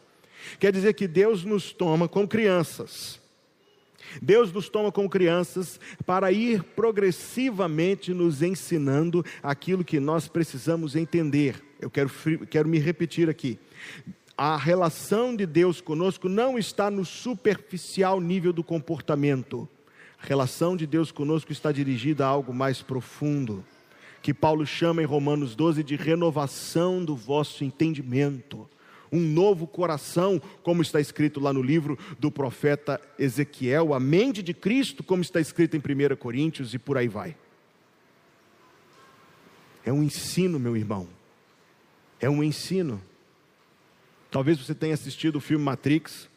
Quer 0.59 0.71
dizer 0.71 0.93
que 0.93 1.07
Deus 1.07 1.43
nos 1.43 1.73
toma 1.73 2.07
como 2.07 2.27
crianças 2.27 3.24
Deus 4.21 4.51
nos 4.51 4.69
toma 4.69 4.91
como 4.91 5.09
crianças 5.09 5.79
para 6.05 6.31
ir 6.31 6.63
progressivamente 6.63 8.13
nos 8.13 8.41
ensinando 8.41 9.23
aquilo 9.41 9.83
que 9.83 9.99
nós 9.99 10.27
precisamos 10.27 10.95
entender. 10.95 11.63
Eu 11.79 11.89
quero, 11.89 12.09
quero 12.49 12.69
me 12.69 12.79
repetir 12.79 13.29
aqui. 13.29 13.59
A 14.37 14.57
relação 14.57 15.35
de 15.35 15.45
Deus 15.45 15.79
conosco 15.79 16.27
não 16.27 16.57
está 16.57 16.91
no 16.91 17.05
superficial 17.05 18.19
nível 18.19 18.51
do 18.51 18.63
comportamento. 18.63 19.67
A 20.21 20.25
relação 20.25 20.75
de 20.75 20.85
Deus 20.85 21.11
conosco 21.11 21.51
está 21.51 21.71
dirigida 21.71 22.25
a 22.25 22.29
algo 22.29 22.53
mais 22.53 22.81
profundo, 22.81 23.63
que 24.21 24.33
Paulo 24.33 24.65
chama 24.65 25.01
em 25.01 25.05
Romanos 25.05 25.55
12 25.55 25.83
de 25.83 25.95
renovação 25.95 27.03
do 27.03 27.15
vosso 27.15 27.63
entendimento 27.63 28.67
um 29.11 29.19
novo 29.19 29.67
coração, 29.67 30.41
como 30.63 30.81
está 30.81 30.99
escrito 30.99 31.39
lá 31.39 31.53
no 31.53 31.61
livro 31.61 31.97
do 32.19 32.31
profeta 32.31 32.99
Ezequiel, 33.17 33.93
a 33.93 33.99
mente 33.99 34.41
de 34.41 34.53
Cristo, 34.53 35.03
como 35.03 35.21
está 35.21 35.39
escrito 35.39 35.75
em 35.75 35.79
1 35.79 36.15
Coríntios 36.15 36.73
e 36.73 36.79
por 36.79 36.97
aí 36.97 37.07
vai. 37.07 37.35
É 39.85 39.93
um 39.93 40.01
ensino, 40.01 40.59
meu 40.59 40.75
irmão. 40.75 41.07
É 42.19 42.29
um 42.29 42.43
ensino. 42.43 43.01
Talvez 44.31 44.57
você 44.57 44.73
tenha 44.73 44.93
assistido 44.93 45.37
o 45.37 45.41
filme 45.41 45.63
Matrix 45.63 46.27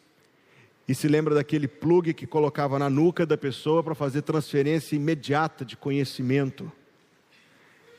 e 0.87 0.95
se 0.95 1.09
lembra 1.09 1.35
daquele 1.35 1.67
plug 1.67 2.15
que 2.15 2.27
colocava 2.27 2.79
na 2.79 2.89
nuca 2.89 3.27
da 3.27 3.37
pessoa 3.37 3.83
para 3.83 3.95
fazer 3.95 4.23
transferência 4.23 4.97
imediata 4.97 5.65
de 5.65 5.77
conhecimento. 5.77 6.71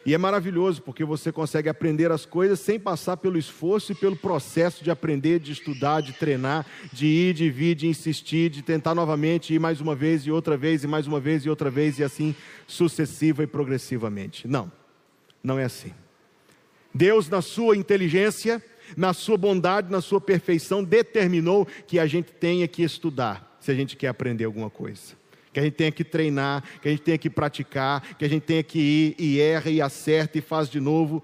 E 0.09 0.13
é 0.15 0.17
maravilhoso 0.17 0.81
porque 0.81 1.05
você 1.05 1.31
consegue 1.31 1.69
aprender 1.69 2.11
as 2.11 2.25
coisas 2.25 2.59
sem 2.59 2.79
passar 2.79 3.15
pelo 3.17 3.37
esforço 3.37 3.91
e 3.91 3.95
pelo 3.95 4.15
processo 4.15 4.83
de 4.83 4.89
aprender, 4.89 5.39
de 5.39 5.51
estudar, 5.51 6.01
de 6.01 6.13
treinar, 6.13 6.65
de 6.91 7.05
ir, 7.05 7.35
de 7.35 7.47
vir, 7.47 7.75
de 7.75 7.85
insistir, 7.85 8.49
de 8.49 8.63
tentar 8.63 8.95
novamente, 8.95 9.53
ir 9.53 9.59
mais 9.59 9.79
uma 9.79 9.93
vez 9.93 10.23
e 10.23 10.31
outra 10.31 10.57
vez 10.57 10.83
e 10.83 10.87
mais 10.87 11.05
uma 11.05 11.19
vez 11.19 11.45
e 11.45 11.49
outra 11.51 11.69
vez 11.69 11.99
e 11.99 12.03
assim 12.03 12.35
sucessiva 12.65 13.43
e 13.43 13.45
progressivamente. 13.45 14.47
Não, 14.47 14.71
não 15.43 15.59
é 15.59 15.65
assim. 15.65 15.93
Deus, 16.91 17.29
na 17.29 17.43
sua 17.43 17.77
inteligência, 17.77 18.63
na 18.97 19.13
sua 19.13 19.37
bondade, 19.37 19.91
na 19.91 20.01
sua 20.01 20.19
perfeição, 20.19 20.83
determinou 20.83 21.67
que 21.85 21.99
a 21.99 22.07
gente 22.07 22.31
tenha 22.31 22.67
que 22.67 22.81
estudar 22.81 23.59
se 23.59 23.69
a 23.69 23.75
gente 23.75 23.95
quer 23.95 24.07
aprender 24.07 24.45
alguma 24.45 24.71
coisa. 24.71 25.18
Que 25.59 25.61
a 25.61 25.63
gente 25.65 25.75
tenha 25.75 25.91
que 25.91 26.03
treinar, 26.03 26.63
que 26.81 26.87
a 26.87 26.91
gente 26.91 27.03
tenha 27.03 27.17
que 27.17 27.29
praticar, 27.29 28.15
que 28.15 28.23
a 28.23 28.29
gente 28.29 28.43
tenha 28.43 28.63
que 28.63 28.79
ir 28.79 29.15
e 29.19 29.39
erra 29.39 29.69
e 29.69 29.81
acerta 29.81 30.37
e 30.37 30.41
faz 30.41 30.69
de 30.69 30.79
novo. 30.79 31.23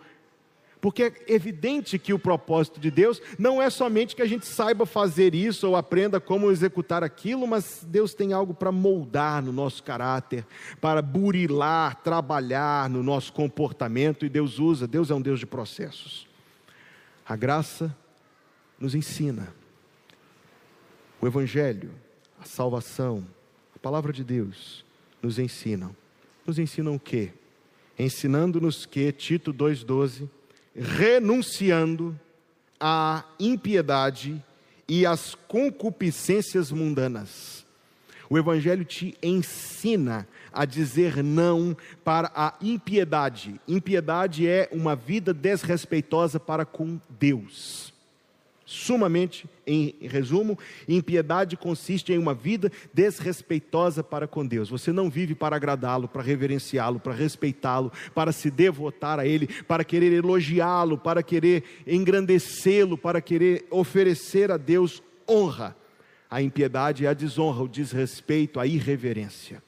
Porque 0.81 1.03
é 1.03 1.33
evidente 1.33 1.97
que 1.97 2.13
o 2.13 2.19
propósito 2.19 2.79
de 2.79 2.91
Deus 2.91 3.21
não 3.39 3.61
é 3.61 3.69
somente 3.69 4.15
que 4.15 4.21
a 4.21 4.27
gente 4.27 4.45
saiba 4.45 4.85
fazer 4.85 5.33
isso 5.33 5.67
ou 5.67 5.75
aprenda 5.75 6.19
como 6.19 6.51
executar 6.51 7.03
aquilo, 7.03 7.47
mas 7.47 7.85
Deus 7.87 8.13
tem 8.13 8.33
algo 8.33 8.53
para 8.53 8.71
moldar 8.71 9.41
no 9.41 9.51
nosso 9.51 9.81
caráter, 9.81 10.45
para 10.79 11.01
burilar, 11.01 12.03
trabalhar 12.03 12.89
no 12.89 13.01
nosso 13.01 13.33
comportamento, 13.33 14.25
e 14.25 14.29
Deus 14.29 14.59
usa, 14.59 14.85
Deus 14.85 15.09
é 15.09 15.15
um 15.15 15.21
Deus 15.21 15.39
de 15.39 15.45
processos. 15.45 16.27
A 17.25 17.35
graça 17.35 17.95
nos 18.79 18.93
ensina. 18.93 19.47
O 21.19 21.25
Evangelho, 21.25 21.91
a 22.39 22.45
salvação, 22.45 23.25
palavra 23.85 24.11
de 24.11 24.23
Deus 24.23 24.83
nos 25.21 25.37
ensinam. 25.37 25.95
Nos 26.43 26.57
ensinam 26.57 26.95
o 26.95 26.99
quê? 26.99 27.31
Ensinando-nos 27.99 28.83
que, 28.83 29.11
Tito 29.11 29.53
2,12, 29.53 30.27
renunciando 30.75 32.19
à 32.79 33.23
impiedade 33.39 34.43
e 34.87 35.05
às 35.05 35.35
concupiscências 35.35 36.71
mundanas. 36.71 37.63
O 38.27 38.39
Evangelho 38.39 38.83
te 38.83 39.15
ensina 39.21 40.27
a 40.51 40.65
dizer 40.65 41.23
não 41.23 41.77
para 42.03 42.31
a 42.33 42.55
impiedade. 42.59 43.61
Impiedade 43.67 44.47
é 44.47 44.67
uma 44.71 44.95
vida 44.95 45.31
desrespeitosa 45.31 46.39
para 46.39 46.65
com 46.65 46.99
Deus. 47.07 47.93
Sumamente, 48.65 49.47
em 49.67 49.93
resumo, 50.01 50.57
impiedade 50.89 51.55
consiste 51.55 52.11
em 52.11 52.17
uma 52.17 52.33
vida 52.33 52.71
desrespeitosa 52.91 54.03
para 54.03 54.27
com 54.27 54.43
Deus. 54.43 54.71
Você 54.71 54.91
não 54.91 55.07
vive 55.07 55.35
para 55.35 55.55
agradá-lo, 55.55 56.07
para 56.07 56.23
reverenciá-lo, 56.23 56.99
para 56.99 57.13
respeitá-lo, 57.13 57.91
para 58.15 58.31
se 58.31 58.49
devotar 58.49 59.19
a 59.19 59.27
Ele, 59.27 59.47
para 59.65 59.83
querer 59.83 60.11
elogiá-lo, 60.11 60.97
para 60.97 61.21
querer 61.21 61.63
engrandecê-lo, 61.85 62.97
para 62.97 63.21
querer 63.21 63.67
oferecer 63.69 64.49
a 64.49 64.57
Deus 64.57 65.03
honra. 65.29 65.75
A 66.27 66.41
impiedade 66.41 67.05
é 67.05 67.09
a 67.09 67.13
desonra, 67.13 67.61
o 67.63 67.67
desrespeito, 67.67 68.59
a 68.59 68.65
irreverência. 68.65 69.61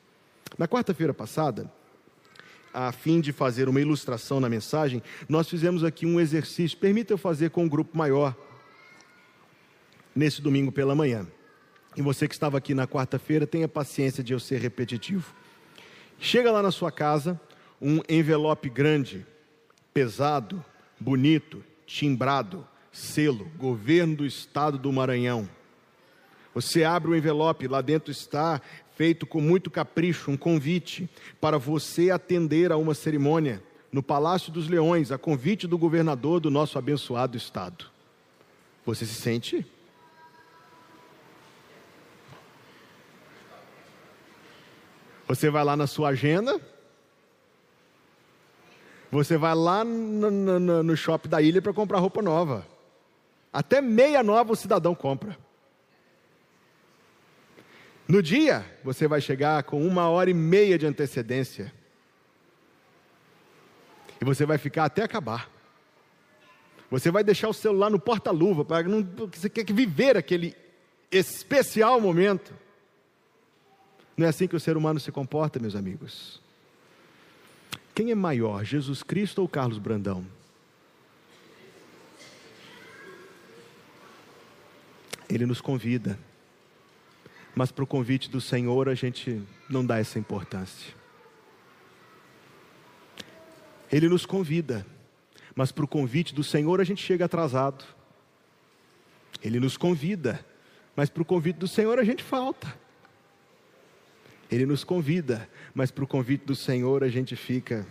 Na 0.58 0.68
quarta-feira 0.68 1.13
passada, 1.13 1.72
a 2.74 2.92
fim 2.92 3.22
de 3.22 3.32
fazer 3.32 3.70
uma 3.70 3.80
ilustração 3.80 4.39
na 4.39 4.50
mensagem, 4.50 5.04
nós 5.30 5.48
fizemos 5.48 5.84
aqui 5.84 6.04
um 6.08 6.20
exercício. 6.20 6.80
Permita 6.80 7.13
eu 7.13 7.18
fazer 7.18 7.51
com 7.51 7.63
um 7.63 7.70
grupo 7.70 7.96
maior 7.96 8.36
nesse 10.17 10.41
domingo 10.41 10.71
pela 10.71 10.95
manhã. 10.95 11.27
E 11.95 12.01
você 12.01 12.27
que 12.27 12.33
estava 12.33 12.57
aqui 12.57 12.74
na 12.74 12.88
quarta-feira, 12.88 13.45
tenha 13.45 13.67
paciência 13.67 14.24
de 14.24 14.33
eu 14.33 14.39
ser 14.39 14.59
repetitivo. 14.59 15.33
Chega 16.19 16.51
lá 16.51 16.62
na 16.63 16.71
sua 16.71 16.91
casa, 16.91 17.39
um 17.79 18.01
envelope 18.09 18.67
grande, 18.67 19.25
pesado, 19.93 20.63
bonito, 21.00 21.63
timbrado, 21.86 22.67
selo, 22.91 23.45
governo 23.57 24.17
do 24.17 24.25
estado 24.25 24.79
do 24.79 24.91
Maranhão. 24.91 25.47
Você 26.53 26.83
abre 26.83 27.12
o 27.12 27.15
envelope, 27.15 27.67
lá 27.67 27.81
dentro 27.81 28.12
está 28.12 28.59
feito 28.95 29.27
com 29.27 29.39
muito 29.39 29.69
capricho 29.69 30.31
um 30.31 30.38
convite 30.38 31.07
para 31.39 31.59
você 31.59 32.09
atender 32.09 32.71
a 32.71 32.77
uma 32.77 32.95
cerimônia 32.95 33.62
no 33.91 34.01
Palácio 34.01 34.51
dos 34.51 34.67
Leões, 34.67 35.12
a 35.12 35.17
convite 35.19 35.67
do 35.67 35.77
governador 35.77 36.39
do 36.39 36.50
nosso 36.50 36.79
abençoado 36.79 37.38
estado. 37.38 37.86
Você 38.83 39.05
se 39.05 39.13
sente 39.13 39.65
Você 45.27 45.50
vai 45.50 45.63
lá 45.63 45.75
na 45.75 45.88
sua 45.88 46.10
agenda, 46.10 46.60
você 49.12 49.38
vai 49.38 49.55
lá 49.55 49.84
no, 49.84 50.31
no, 50.31 50.84
no 50.84 50.98
shopping 50.98 51.29
da 51.29 51.41
ilha 51.41 51.62
para 51.62 51.74
comprar 51.74 52.00
roupa 52.00 52.22
nova. 52.22 52.65
Até 53.51 53.81
meia 53.81 54.22
nova 54.22 54.53
o 54.53 54.55
cidadão 54.55 54.93
compra. 54.93 55.38
No 58.08 58.21
dia, 58.21 58.65
você 58.84 59.08
vai 59.08 59.19
chegar 59.19 59.63
com 59.63 59.86
uma 59.86 60.10
hora 60.10 60.30
e 60.30 60.34
meia 60.34 60.78
de 60.78 60.86
antecedência. 60.86 61.73
E 64.21 64.25
você 64.25 64.45
vai 64.45 64.58
ficar 64.58 64.86
até 64.86 65.04
acabar. 65.04 65.49
Você 66.89 67.12
vai 67.12 67.23
deixar 67.23 67.49
o 67.49 67.54
celular 67.54 67.89
no 67.89 67.99
porta-luva, 67.99 68.63
porque 68.63 69.38
você 69.38 69.49
quer 69.49 69.65
viver 69.73 70.15
aquele 70.15 70.56
especial 71.12 71.99
momento. 71.99 72.54
Não 74.17 74.25
é 74.25 74.30
assim 74.30 74.47
que 74.47 74.56
o 74.56 74.60
ser 74.60 74.75
humano 74.75 74.99
se 74.99 75.12
comporta, 75.12 75.60
meus 75.60 75.75
amigos? 75.75 76.41
Quem 77.93 78.10
é 78.10 78.15
maior, 78.15 78.65
Jesus 78.65 79.03
Cristo 79.03 79.43
ou 79.43 79.47
Carlos 79.47 79.77
Brandão? 79.77 80.25
Ele 85.30 85.45
nos 85.45 85.62
convida, 85.62 86.17
mas 87.53 87.71
para 87.71 87.84
o 87.84 87.88
convite 87.88 88.27
do 88.30 88.41
Senhor 88.41 88.89
a 88.89 88.95
gente 88.95 89.39
não 89.69 89.86
dá 89.86 89.99
essa 89.99 90.17
importância. 90.17 90.95
Ele 93.91 94.10
nos 94.10 94.25
convida, 94.25 94.86
mas 95.56 95.71
para 95.71 95.86
o 95.86 95.88
convite 95.88 96.34
do 96.34 96.43
Senhor 96.43 96.82
a 96.82 96.84
gente 96.84 97.03
chega 97.03 97.25
atrasado. 97.25 97.86
Ele 99.43 99.60
nos 99.60 99.77
convida, 99.77 100.43
mas 100.95 101.08
para 101.08 101.21
o 101.21 101.25
convite 101.25 101.58
do 101.58 101.67
Senhor 101.67 101.99
a 101.99 102.03
gente 102.03 102.23
falta. 102.23 102.87
Ele 104.51 104.65
nos 104.65 104.83
convida, 104.83 105.47
mas 105.73 105.91
para 105.91 106.03
o 106.03 106.07
convite 106.07 106.45
do 106.45 106.55
Senhor 106.55 107.03
a 107.03 107.10
gente 107.10 107.36
fica. 107.36 107.86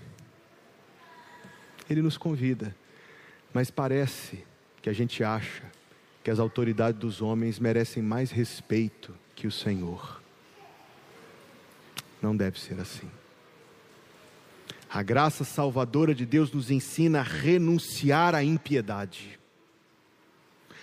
Ele 1.89 2.03
nos 2.03 2.17
convida, 2.17 2.75
mas 3.53 3.71
parece 3.71 4.45
que 4.81 4.89
a 4.89 4.93
gente 4.93 5.23
acha 5.23 5.63
que 6.25 6.31
as 6.31 6.39
autoridades 6.39 6.99
dos 6.99 7.23
homens 7.23 7.59
merecem 7.59 8.03
mais 8.03 8.31
respeito 8.31 9.15
que 9.35 9.47
o 9.47 9.53
Senhor. 9.53 10.21
Não 12.21 12.37
deve 12.37 12.59
ser 12.59 12.81
assim. 12.81 13.09
A 14.89 15.03
graça 15.03 15.45
salvadora 15.45 16.15
de 16.15 16.25
Deus 16.25 16.51
nos 16.51 16.71
ensina 16.71 17.21
a 17.21 17.23
renunciar 17.23 18.35
à 18.35 18.43
impiedade. 18.43 19.39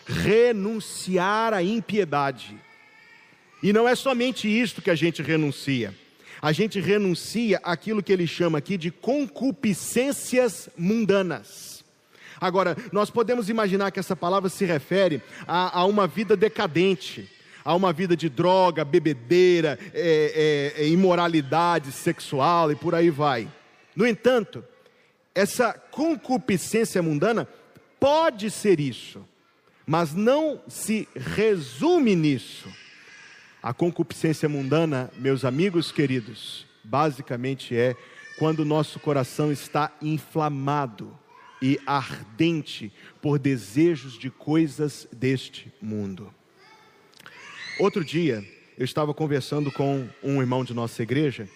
Renunciar 0.05 1.53
à 1.53 1.63
impiedade. 1.63 2.55
E 3.63 3.71
não 3.71 3.87
é 3.87 3.95
somente 3.95 4.45
isto 4.49 4.81
que 4.81 4.89
a 4.89 4.95
gente 4.95 5.23
renuncia. 5.23 5.95
A 6.41 6.51
gente 6.51 6.81
renuncia 6.81 7.61
aquilo 7.63 8.03
que 8.03 8.11
ele 8.11 8.27
chama 8.27 8.57
aqui 8.57 8.77
de 8.77 8.91
concupiscências 8.91 10.67
mundanas. 10.77 11.81
Agora, 12.41 12.75
nós 12.91 13.09
podemos 13.09 13.47
imaginar 13.47 13.89
que 13.91 14.01
essa 14.01 14.17
palavra 14.17 14.49
se 14.49 14.65
refere 14.65 15.21
a, 15.47 15.79
a 15.79 15.85
uma 15.85 16.05
vida 16.05 16.35
decadente, 16.35 17.31
a 17.63 17.73
uma 17.73 17.93
vida 17.93 18.17
de 18.17 18.27
droga, 18.27 18.83
bebedeira, 18.83 19.79
é, 19.93 20.73
é, 20.75 20.83
é, 20.83 20.87
imoralidade 20.89 21.93
sexual 21.93 22.69
e 22.69 22.75
por 22.75 22.93
aí 22.93 23.09
vai. 23.09 23.47
No 23.95 24.05
entanto, 24.05 24.61
essa 25.33 25.71
concupiscência 25.71 27.01
mundana 27.01 27.47
pode 27.97 28.51
ser 28.51 28.81
isso, 28.81 29.25
mas 29.87 30.13
não 30.13 30.59
se 30.67 31.07
resume 31.15 32.13
nisso. 32.13 32.82
A 33.63 33.73
concupiscência 33.73 34.49
mundana, 34.49 35.09
meus 35.17 35.45
amigos 35.45 35.89
queridos, 35.89 36.65
basicamente 36.83 37.73
é 37.73 37.95
quando 38.37 38.59
o 38.59 38.65
nosso 38.65 38.99
coração 38.99 39.53
está 39.53 39.89
inflamado 40.01 41.17
e 41.61 41.79
ardente 41.85 42.91
por 43.21 43.39
desejos 43.39 44.19
de 44.19 44.29
coisas 44.29 45.07
deste 45.13 45.71
mundo. 45.81 46.29
Outro 47.79 48.03
dia, 48.03 48.43
eu 48.77 48.83
estava 48.83 49.13
conversando 49.13 49.71
com 49.71 50.09
um 50.21 50.41
irmão 50.41 50.65
de 50.65 50.73
nossa 50.73 51.01
igreja 51.01 51.47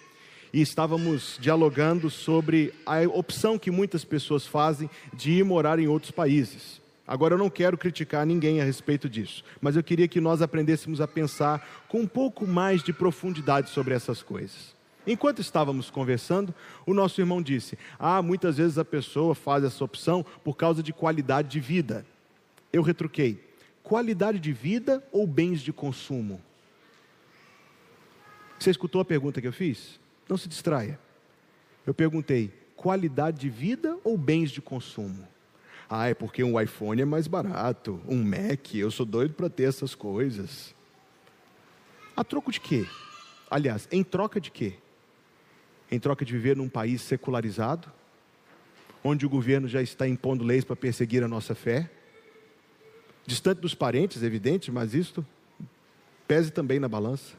e 0.50 0.62
estávamos 0.62 1.36
dialogando 1.38 2.08
sobre 2.08 2.72
a 2.86 3.02
opção 3.02 3.58
que 3.58 3.70
muitas 3.70 4.02
pessoas 4.02 4.46
fazem 4.46 4.88
de 5.12 5.32
ir 5.32 5.44
morar 5.44 5.78
em 5.78 5.88
outros 5.88 6.10
países. 6.10 6.80
Agora 7.08 7.32
eu 7.32 7.38
não 7.38 7.48
quero 7.48 7.78
criticar 7.78 8.26
ninguém 8.26 8.60
a 8.60 8.64
respeito 8.64 9.08
disso, 9.08 9.42
mas 9.62 9.74
eu 9.74 9.82
queria 9.82 10.06
que 10.06 10.20
nós 10.20 10.42
aprendêssemos 10.42 11.00
a 11.00 11.08
pensar 11.08 11.66
com 11.88 12.00
um 12.00 12.06
pouco 12.06 12.46
mais 12.46 12.82
de 12.82 12.92
profundidade 12.92 13.70
sobre 13.70 13.94
essas 13.94 14.22
coisas. 14.22 14.76
Enquanto 15.06 15.40
estávamos 15.40 15.88
conversando, 15.88 16.54
o 16.84 16.92
nosso 16.92 17.18
irmão 17.18 17.40
disse: 17.40 17.78
Ah, 17.98 18.20
muitas 18.20 18.58
vezes 18.58 18.76
a 18.76 18.84
pessoa 18.84 19.34
faz 19.34 19.64
essa 19.64 19.82
opção 19.82 20.22
por 20.44 20.54
causa 20.54 20.82
de 20.82 20.92
qualidade 20.92 21.48
de 21.48 21.60
vida. 21.60 22.04
Eu 22.70 22.82
retruquei: 22.82 23.42
qualidade 23.82 24.38
de 24.38 24.52
vida 24.52 25.02
ou 25.10 25.26
bens 25.26 25.62
de 25.62 25.72
consumo? 25.72 26.38
Você 28.58 28.68
escutou 28.70 29.00
a 29.00 29.04
pergunta 29.04 29.40
que 29.40 29.46
eu 29.46 29.52
fiz? 29.52 29.98
Não 30.28 30.36
se 30.36 30.46
distraia. 30.46 31.00
Eu 31.86 31.94
perguntei: 31.94 32.52
qualidade 32.76 33.40
de 33.40 33.48
vida 33.48 33.96
ou 34.04 34.18
bens 34.18 34.50
de 34.50 34.60
consumo? 34.60 35.26
Ah, 35.90 36.08
é 36.08 36.14
porque 36.14 36.44
um 36.44 36.60
iPhone 36.60 37.00
é 37.00 37.04
mais 37.04 37.26
barato, 37.26 38.00
um 38.06 38.22
Mac, 38.22 38.74
eu 38.74 38.90
sou 38.90 39.06
doido 39.06 39.32
para 39.32 39.48
ter 39.48 39.64
essas 39.64 39.94
coisas. 39.94 40.74
A 42.14 42.22
troco 42.22 42.52
de 42.52 42.60
quê? 42.60 42.86
Aliás, 43.50 43.88
em 43.90 44.04
troca 44.04 44.38
de 44.38 44.50
quê? 44.50 44.74
Em 45.90 45.98
troca 45.98 46.24
de 46.24 46.32
viver 46.32 46.56
num 46.56 46.68
país 46.68 47.00
secularizado, 47.00 47.90
onde 49.02 49.24
o 49.24 49.30
governo 49.30 49.66
já 49.66 49.80
está 49.80 50.06
impondo 50.06 50.44
leis 50.44 50.62
para 50.62 50.76
perseguir 50.76 51.22
a 51.22 51.28
nossa 51.28 51.54
fé, 51.54 51.90
distante 53.24 53.60
dos 53.60 53.74
parentes, 53.74 54.22
evidente, 54.22 54.70
mas 54.70 54.92
isto 54.92 55.24
pese 56.26 56.50
também 56.50 56.78
na 56.78 56.88
balança. 56.88 57.34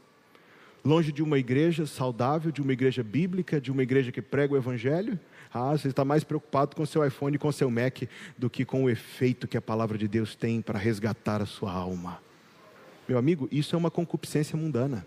Longe 0.84 1.12
de 1.12 1.22
uma 1.22 1.38
igreja 1.38 1.84
saudável, 1.84 2.50
de 2.50 2.62
uma 2.62 2.72
igreja 2.72 3.02
bíblica, 3.02 3.60
de 3.60 3.70
uma 3.70 3.82
igreja 3.82 4.10
que 4.10 4.22
prega 4.22 4.54
o 4.54 4.56
evangelho, 4.56 5.18
ah, 5.52 5.72
você 5.72 5.88
está 5.88 6.04
mais 6.04 6.24
preocupado 6.24 6.76
com 6.76 6.86
seu 6.86 7.04
iPhone 7.04 7.34
e 7.34 7.38
com 7.38 7.50
seu 7.50 7.70
Mac 7.70 8.02
do 8.38 8.48
que 8.48 8.64
com 8.64 8.84
o 8.84 8.90
efeito 8.90 9.48
que 9.48 9.56
a 9.56 9.62
palavra 9.62 9.98
de 9.98 10.06
Deus 10.06 10.34
tem 10.34 10.62
para 10.62 10.78
resgatar 10.78 11.42
a 11.42 11.46
sua 11.46 11.72
alma. 11.72 12.22
Meu 13.08 13.18
amigo, 13.18 13.48
isso 13.50 13.74
é 13.74 13.78
uma 13.78 13.90
concupiscência 13.90 14.56
mundana. 14.56 15.04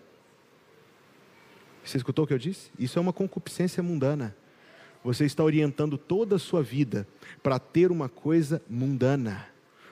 Você 1.83 1.97
escutou 1.97 2.25
o 2.25 2.27
que 2.27 2.33
eu 2.33 2.39
disse? 2.39 2.69
Isso 2.77 2.99
é 2.99 3.01
uma 3.01 3.13
concupiscência 3.13 3.81
mundana. 3.81 4.35
Você 5.03 5.25
está 5.25 5.43
orientando 5.43 5.97
toda 5.97 6.35
a 6.35 6.39
sua 6.39 6.61
vida 6.61 7.07
para 7.41 7.57
ter 7.59 7.91
uma 7.91 8.07
coisa 8.07 8.61
mundana. 8.69 9.47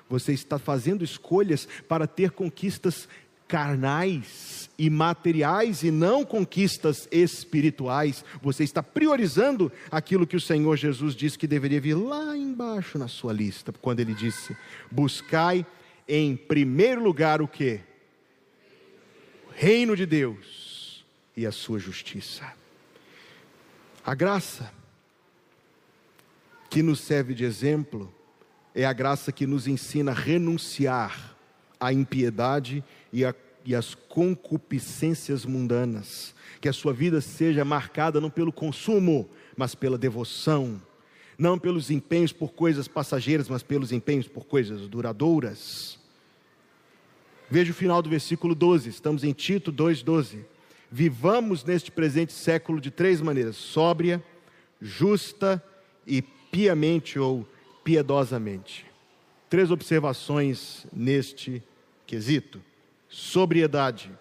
Você 0.09 0.33
está 0.33 0.59
fazendo 0.59 1.03
escolhas 1.03 1.67
para 1.87 2.05
ter 2.05 2.31
conquistas 2.31 3.07
carnais 3.51 4.69
e 4.79 4.89
materiais 4.89 5.83
e 5.83 5.91
não 5.91 6.23
conquistas 6.23 7.05
espirituais. 7.11 8.23
Você 8.41 8.63
está 8.63 8.81
priorizando 8.81 9.69
aquilo 9.91 10.25
que 10.25 10.37
o 10.37 10.41
Senhor 10.41 10.77
Jesus 10.77 11.13
disse 11.13 11.37
que 11.37 11.45
deveria 11.45 11.81
vir 11.81 11.95
lá 11.95 12.37
embaixo 12.37 12.97
na 12.97 13.09
sua 13.09 13.33
lista, 13.33 13.73
quando 13.73 13.99
ele 13.99 14.13
disse: 14.13 14.55
"Buscai 14.89 15.65
em 16.07 16.37
primeiro 16.37 17.03
lugar 17.03 17.41
o 17.41 17.47
que? 17.47 17.81
O 19.49 19.51
reino 19.53 19.97
de 19.97 20.05
Deus 20.05 21.03
e 21.35 21.45
a 21.45 21.51
sua 21.51 21.77
justiça." 21.77 22.53
A 24.05 24.15
graça 24.15 24.71
que 26.69 26.81
nos 26.81 27.01
serve 27.01 27.33
de 27.33 27.43
exemplo 27.43 28.11
é 28.73 28.85
a 28.85 28.93
graça 28.93 29.29
que 29.29 29.45
nos 29.45 29.67
ensina 29.67 30.11
a 30.11 30.15
renunciar 30.15 31.35
à 31.81 31.91
impiedade 31.91 32.83
e, 33.11 33.25
a, 33.25 33.33
e 33.65 33.75
as 33.75 33.95
concupiscências 33.95 35.45
mundanas. 35.45 36.35
Que 36.61 36.69
a 36.69 36.73
sua 36.73 36.93
vida 36.93 37.19
seja 37.19 37.65
marcada 37.65 38.21
não 38.21 38.29
pelo 38.29 38.53
consumo, 38.53 39.27
mas 39.57 39.73
pela 39.73 39.97
devoção. 39.97 40.79
Não 41.37 41.57
pelos 41.57 41.89
empenhos 41.89 42.31
por 42.31 42.53
coisas 42.53 42.87
passageiras, 42.87 43.49
mas 43.49 43.63
pelos 43.63 43.91
empenhos 43.91 44.27
por 44.27 44.45
coisas 44.45 44.87
duradouras. 44.87 45.99
Veja 47.49 47.71
o 47.71 47.75
final 47.75 48.01
do 48.01 48.09
versículo 48.09 48.53
12, 48.55 48.89
estamos 48.89 49.23
em 49.23 49.33
Tito 49.33 49.73
2,12. 49.73 50.45
Vivamos 50.89 51.63
neste 51.63 51.91
presente 51.91 52.31
século 52.31 52.79
de 52.79 52.91
três 52.91 53.19
maneiras: 53.21 53.55
sóbria, 53.55 54.23
justa 54.79 55.61
e 56.05 56.21
piamente 56.21 57.17
ou 57.17 57.47
piedosamente. 57.83 58.85
Três 59.49 59.71
observações 59.71 60.85
neste 60.93 61.63
quesito 62.12 62.62
sobriedade. 63.08 64.12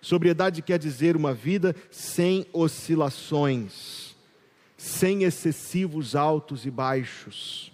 Sobriedade 0.00 0.62
quer 0.62 0.78
dizer 0.78 1.16
uma 1.16 1.34
vida 1.34 1.74
sem 1.90 2.46
oscilações, 2.52 4.14
sem 4.76 5.24
excessivos 5.24 6.14
altos 6.14 6.64
e 6.64 6.70
baixos. 6.70 7.72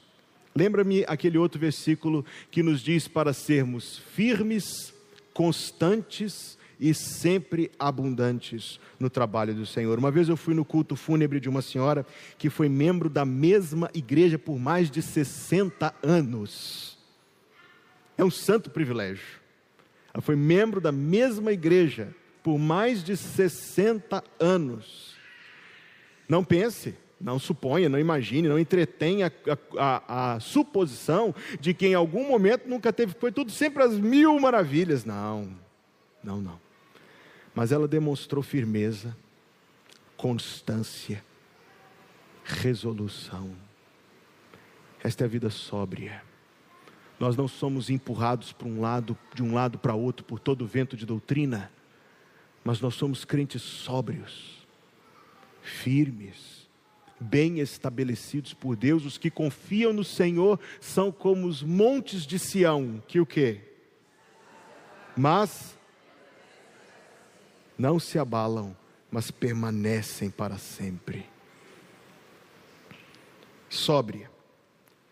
Lembra-me 0.55 1.05
aquele 1.07 1.37
outro 1.37 1.61
versículo 1.61 2.25
que 2.51 2.63
nos 2.63 2.81
diz 2.81 3.07
para 3.07 3.35
sermos 3.35 3.99
firmes, 4.15 4.95
constantes 5.35 6.59
e 6.79 6.95
sempre 6.95 7.71
abundantes 7.79 8.81
no 8.99 9.11
trabalho 9.11 9.55
do 9.55 9.67
Senhor. 9.67 9.99
Uma 9.99 10.11
vez 10.11 10.29
eu 10.29 10.37
fui 10.39 10.55
no 10.55 10.65
culto 10.65 10.97
fúnebre 10.97 11.39
de 11.39 11.51
uma 11.51 11.61
senhora 11.61 12.07
que 12.39 12.49
foi 12.49 12.69
membro 12.69 13.11
da 13.11 13.27
mesma 13.27 13.91
igreja 13.93 14.39
por 14.39 14.59
mais 14.59 14.91
de 14.91 15.03
60 15.03 15.95
anos. 16.03 16.97
É 18.17 18.25
um 18.25 18.31
santo 18.31 18.71
privilégio. 18.71 19.40
Ela 20.13 20.21
foi 20.21 20.37
membro 20.37 20.81
da 20.81 20.91
mesma 20.91 21.53
igreja 21.53 22.15
por 22.43 22.59
mais 22.59 23.03
de 23.05 23.17
60 23.17 24.23
anos. 24.39 25.15
Não 26.29 26.45
pense, 26.45 26.95
não 27.21 27.39
suponha, 27.39 27.89
não 27.89 27.99
imagine, 27.99 28.49
não 28.49 28.59
entretenha 28.59 29.33
a, 29.47 29.59
a, 29.77 30.35
a, 30.35 30.41
suposição 30.41 31.35
de 31.61 31.75
que 31.75 31.87
em 31.87 31.95
algum 31.95 32.27
momento 32.27 32.69
nunca 32.69 32.93
teve, 32.93 33.15
foi 33.19 33.31
tudo 33.31 33.51
sempre 33.51 33.83
as 33.83 33.99
mil 33.99 34.39
maravilhas. 34.41 35.05
Não, 35.05 35.55
não, 36.23 36.41
não. 36.41 36.61
Mas 37.55 37.73
ela 37.73 37.87
demonstrou 37.87 38.43
firmeza, 38.43 39.17
constância, 40.17 41.23
resolução. 42.45 43.51
Esta 45.03 45.25
é 45.25 45.27
a 45.27 45.29
vida 45.29 45.51
sóbria. 45.51 46.23
Nós 47.21 47.37
não 47.37 47.47
somos 47.47 47.91
empurrados 47.91 48.51
para 48.51 48.67
um 48.67 48.81
lado, 48.81 49.17
de 49.35 49.43
um 49.43 49.53
lado 49.53 49.79
para 49.79 49.95
outro 49.95 50.25
por 50.25 50.41
todo 50.41 50.63
o 50.63 50.67
vento 50.67 50.97
de 50.97 51.05
doutrina, 51.05 51.71
mas 52.65 52.81
nós 52.81 52.95
somos 52.95 53.27
crentes 53.27 53.61
sóbrios, 53.61 54.67
firmes, 55.61 56.67
bem 57.21 57.61
estabelecidos 57.61 58.55
por 58.55 58.75
Deus. 58.75 59.05
Os 59.05 59.19
que 59.19 59.31
confiam 59.31 59.93
no 59.93 60.03
Senhor 60.03 60.59
são 60.81 61.13
como 61.13 61.47
os 61.47 61.63
montes 61.63 62.25
de 62.25 62.39
Sião, 62.39 63.03
que 63.07 63.21
o 63.21 63.27
quê? 63.27 63.61
Mas 65.15 65.79
não 67.77 68.01
se 68.01 68.19
abalam, 68.19 68.75
mas 69.11 69.31
permanecem 69.31 70.31
para 70.31 70.57
sempre. 70.57 71.27
Sóbria, 73.69 74.31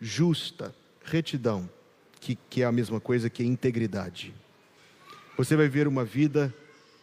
justa, 0.01 0.73
retidão 1.03 1.69
que, 2.19 2.37
que 2.49 2.61
é 2.61 2.65
a 2.65 2.71
mesma 2.71 2.99
coisa 2.99 3.29
que 3.29 3.43
integridade. 3.43 4.33
Você 5.37 5.55
vai 5.55 5.67
ver 5.67 5.87
uma 5.87 6.03
vida 6.03 6.53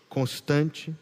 constante, 0.08 0.94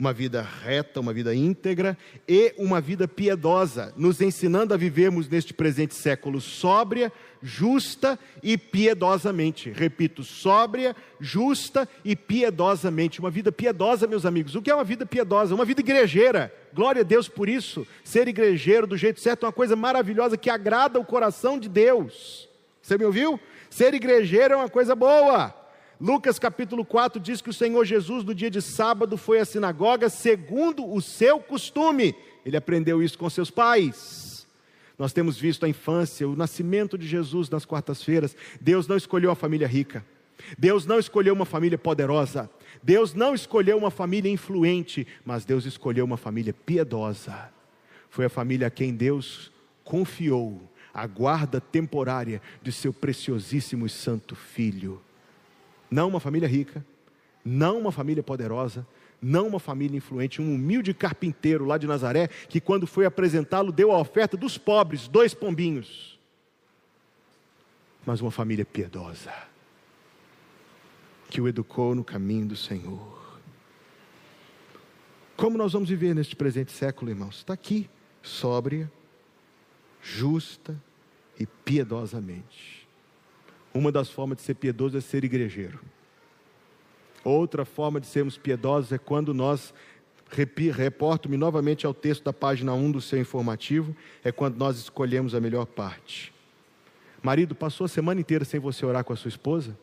uma 0.00 0.14
vida 0.14 0.40
reta, 0.40 0.98
uma 0.98 1.12
vida 1.12 1.34
íntegra 1.34 1.96
e 2.26 2.54
uma 2.56 2.80
vida 2.80 3.06
piedosa, 3.06 3.92
nos 3.98 4.22
ensinando 4.22 4.72
a 4.72 4.76
vivermos 4.78 5.28
neste 5.28 5.52
presente 5.52 5.94
século 5.94 6.40
sóbria, 6.40 7.12
justa 7.42 8.18
e 8.42 8.56
piedosamente. 8.56 9.70
Repito, 9.70 10.24
sóbria, 10.24 10.96
justa 11.20 11.86
e 12.02 12.16
piedosamente. 12.16 13.20
Uma 13.20 13.30
vida 13.30 13.52
piedosa, 13.52 14.06
meus 14.06 14.24
amigos. 14.24 14.54
O 14.54 14.62
que 14.62 14.70
é 14.70 14.74
uma 14.74 14.84
vida 14.84 15.04
piedosa? 15.04 15.54
Uma 15.54 15.66
vida 15.66 15.82
igrejeira. 15.82 16.50
Glória 16.72 17.02
a 17.02 17.04
Deus 17.04 17.28
por 17.28 17.46
isso. 17.46 17.86
Ser 18.02 18.26
igrejeiro 18.26 18.86
do 18.86 18.96
jeito 18.96 19.20
certo 19.20 19.44
é 19.44 19.46
uma 19.48 19.52
coisa 19.52 19.76
maravilhosa 19.76 20.38
que 20.38 20.48
agrada 20.48 20.98
o 20.98 21.04
coração 21.04 21.58
de 21.58 21.68
Deus. 21.68 22.49
Você 22.82 22.96
me 22.96 23.04
ouviu? 23.04 23.38
Ser 23.68 23.94
igrejeiro 23.94 24.54
é 24.54 24.56
uma 24.56 24.68
coisa 24.68 24.94
boa. 24.94 25.54
Lucas 26.00 26.38
capítulo 26.38 26.84
4 26.84 27.20
diz 27.20 27.42
que 27.42 27.50
o 27.50 27.54
Senhor 27.54 27.84
Jesus, 27.84 28.24
no 28.24 28.34
dia 28.34 28.50
de 28.50 28.62
sábado, 28.62 29.18
foi 29.18 29.38
à 29.38 29.44
sinagoga 29.44 30.08
segundo 30.08 30.90
o 30.90 31.00
seu 31.02 31.38
costume. 31.40 32.14
Ele 32.44 32.56
aprendeu 32.56 33.02
isso 33.02 33.18
com 33.18 33.28
seus 33.28 33.50
pais. 33.50 34.46
Nós 34.98 35.12
temos 35.12 35.38
visto 35.38 35.64
a 35.64 35.68
infância, 35.68 36.28
o 36.28 36.36
nascimento 36.36 36.96
de 36.96 37.06
Jesus 37.06 37.50
nas 37.50 37.66
quartas-feiras. 37.66 38.34
Deus 38.60 38.88
não 38.88 38.96
escolheu 38.96 39.30
uma 39.30 39.36
família 39.36 39.66
rica. 39.66 40.04
Deus 40.58 40.86
não 40.86 40.98
escolheu 40.98 41.34
uma 41.34 41.44
família 41.44 41.76
poderosa. 41.76 42.50
Deus 42.82 43.12
não 43.12 43.34
escolheu 43.34 43.76
uma 43.76 43.90
família 43.90 44.30
influente, 44.30 45.06
mas 45.24 45.44
Deus 45.44 45.66
escolheu 45.66 46.04
uma 46.04 46.16
família 46.16 46.54
piedosa. 46.54 47.50
Foi 48.08 48.24
a 48.24 48.30
família 48.30 48.66
a 48.68 48.70
quem 48.70 48.94
Deus 48.94 49.52
confiou 49.84 50.69
a 50.92 51.06
guarda 51.06 51.60
temporária 51.60 52.40
de 52.62 52.72
seu 52.72 52.92
preciosíssimo 52.92 53.86
e 53.86 53.90
santo 53.90 54.34
filho. 54.34 55.00
Não 55.90 56.08
uma 56.08 56.20
família 56.20 56.48
rica, 56.48 56.84
não 57.44 57.78
uma 57.78 57.92
família 57.92 58.22
poderosa, 58.22 58.86
não 59.20 59.46
uma 59.46 59.60
família 59.60 59.96
influente, 59.96 60.40
um 60.40 60.54
humilde 60.54 60.94
carpinteiro 60.94 61.64
lá 61.64 61.76
de 61.76 61.86
Nazaré, 61.86 62.28
que 62.28 62.60
quando 62.60 62.86
foi 62.86 63.04
apresentá-lo 63.04 63.72
deu 63.72 63.92
a 63.92 63.98
oferta 63.98 64.36
dos 64.36 64.56
pobres, 64.56 65.08
dois 65.08 65.34
pombinhos. 65.34 66.18
Mas 68.04 68.20
uma 68.20 68.30
família 68.30 68.64
piedosa, 68.64 69.32
que 71.28 71.40
o 71.40 71.46
educou 71.46 71.94
no 71.94 72.02
caminho 72.02 72.46
do 72.46 72.56
Senhor. 72.56 73.20
Como 75.36 75.56
nós 75.56 75.72
vamos 75.72 75.88
viver 75.88 76.14
neste 76.14 76.34
presente 76.34 76.72
século, 76.72 77.10
irmãos? 77.10 77.36
Está 77.36 77.54
aqui, 77.54 77.88
sóbria, 78.22 78.90
justa 80.02 80.80
e 81.38 81.46
piedosamente. 81.46 82.88
Uma 83.72 83.92
das 83.92 84.10
formas 84.10 84.38
de 84.38 84.42
ser 84.42 84.54
piedoso 84.54 84.96
é 84.96 85.00
ser 85.00 85.24
igrejeiro. 85.24 85.80
Outra 87.22 87.64
forma 87.64 88.00
de 88.00 88.06
sermos 88.06 88.36
piedosos 88.36 88.92
é 88.92 88.98
quando 88.98 89.32
nós, 89.34 89.74
reporto-me 90.74 91.36
novamente 91.36 91.86
ao 91.86 91.94
texto 91.94 92.24
da 92.24 92.32
página 92.32 92.72
1 92.72 92.92
do 92.92 93.00
seu 93.00 93.20
informativo, 93.20 93.94
é 94.24 94.32
quando 94.32 94.56
nós 94.56 94.78
escolhemos 94.78 95.34
a 95.34 95.40
melhor 95.40 95.66
parte. 95.66 96.32
Marido, 97.22 97.54
passou 97.54 97.84
a 97.84 97.88
semana 97.88 98.20
inteira 98.20 98.44
sem 98.44 98.58
você 98.58 98.84
orar 98.86 99.04
com 99.04 99.12
a 99.12 99.16
sua 99.16 99.28
esposa? 99.28 99.78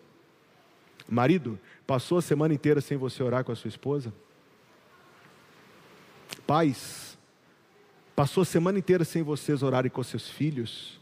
Marido, 1.07 1.59
passou 1.85 2.17
a 2.17 2.21
semana 2.21 2.53
inteira 2.53 2.81
sem 2.81 2.97
você 2.97 3.21
orar 3.21 3.43
com 3.43 3.51
a 3.51 3.55
sua 3.55 3.69
esposa? 3.69 4.11
Pais, 6.45 7.06
passou 8.17 8.41
a 8.41 8.45
semana 8.45 8.79
inteira 8.79 9.05
sem 9.05 9.21
vocês 9.21 9.61
orarem 9.61 9.91
com 9.91 10.01
seus 10.01 10.27
filhos. 10.27 10.99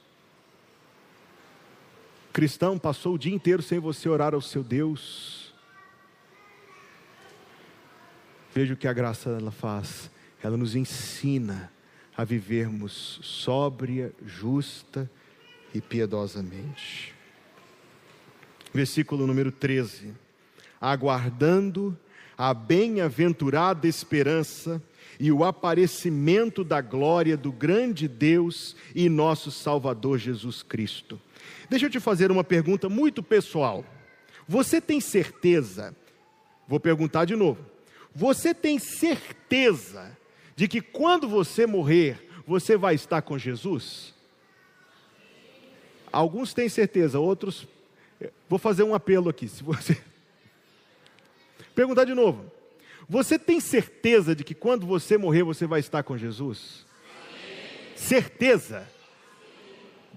Cristão, 2.33 2.77
passou 2.77 3.15
o 3.15 3.17
dia 3.17 3.33
inteiro 3.33 3.61
sem 3.61 3.79
você 3.79 4.09
orar 4.09 4.33
ao 4.33 4.41
seu 4.41 4.61
Deus. 4.61 5.53
Veja 8.53 8.73
o 8.73 8.77
que 8.77 8.85
a 8.85 8.91
graça 8.91 9.29
ela 9.29 9.49
faz. 9.49 10.11
Ela 10.43 10.57
nos 10.57 10.75
ensina 10.75 11.71
a 12.17 12.25
vivermos 12.25 13.21
sóbria, 13.23 14.11
justa 14.25 15.09
e 15.73 15.79
piedosamente. 15.79 17.15
Versículo 18.73 19.25
número 19.25 19.53
13. 19.53 20.13
Aguardando 20.81 21.97
a 22.37 22.53
bem-aventurada 22.53 23.87
esperança 23.87 24.83
e 25.19 25.31
o 25.31 25.43
aparecimento 25.43 26.63
da 26.63 26.81
glória 26.81 27.37
do 27.37 27.51
grande 27.51 28.07
Deus 28.07 28.75
e 28.93 29.09
nosso 29.09 29.51
Salvador 29.51 30.17
Jesus 30.17 30.61
Cristo. 30.63 31.19
Deixa 31.69 31.85
eu 31.85 31.89
te 31.89 31.99
fazer 31.99 32.31
uma 32.31 32.43
pergunta 32.43 32.89
muito 32.89 33.23
pessoal. 33.23 33.83
Você 34.47 34.79
tem 34.79 34.99
certeza? 35.01 35.95
Vou 36.67 36.79
perguntar 36.79 37.25
de 37.25 37.35
novo. 37.35 37.65
Você 38.13 38.53
tem 38.53 38.79
certeza 38.79 40.17
de 40.55 40.67
que 40.67 40.81
quando 40.81 41.27
você 41.27 41.65
morrer, 41.65 42.29
você 42.47 42.77
vai 42.77 42.95
estar 42.95 43.21
com 43.21 43.37
Jesus? 43.37 44.13
Alguns 46.11 46.53
têm 46.53 46.69
certeza, 46.69 47.19
outros. 47.19 47.67
Vou 48.47 48.57
fazer 48.57 48.83
um 48.83 48.95
apelo 48.95 49.29
aqui. 49.29 49.49
Se 49.49 49.63
você. 49.63 50.01
Perguntar 51.75 52.05
de 52.05 52.13
novo. 52.13 52.49
Você 53.07 53.37
tem 53.37 53.59
certeza 53.59 54.35
de 54.35 54.43
que 54.43 54.55
quando 54.55 54.85
você 54.85 55.17
morrer 55.17 55.43
você 55.43 55.67
vai 55.67 55.79
estar 55.79 56.03
com 56.03 56.17
Jesus? 56.17 56.85
Sim. 57.95 58.07
Certeza? 58.07 58.87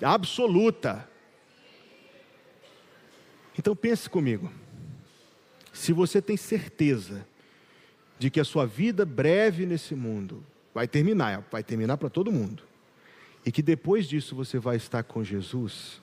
Absoluta. 0.03 1.09
Então 3.59 3.74
pense 3.74 4.09
comigo. 4.09 4.51
Se 5.72 5.92
você 5.92 6.22
tem 6.22 6.37
certeza 6.37 7.27
de 8.18 8.31
que 8.31 8.40
a 8.40 8.44
sua 8.44 8.66
vida 8.66 9.05
breve 9.05 9.66
nesse 9.66 9.94
mundo 9.94 10.44
vai 10.74 10.88
terminar, 10.88 11.44
vai 11.51 11.62
terminar 11.62 11.96
para 11.96 12.09
todo 12.09 12.33
mundo, 12.33 12.62
e 13.44 13.53
que 13.53 13.62
depois 13.62 14.09
disso 14.09 14.35
você 14.35 14.59
vai 14.59 14.77
estar 14.77 15.03
com 15.03 15.22
Jesus, 15.22 16.01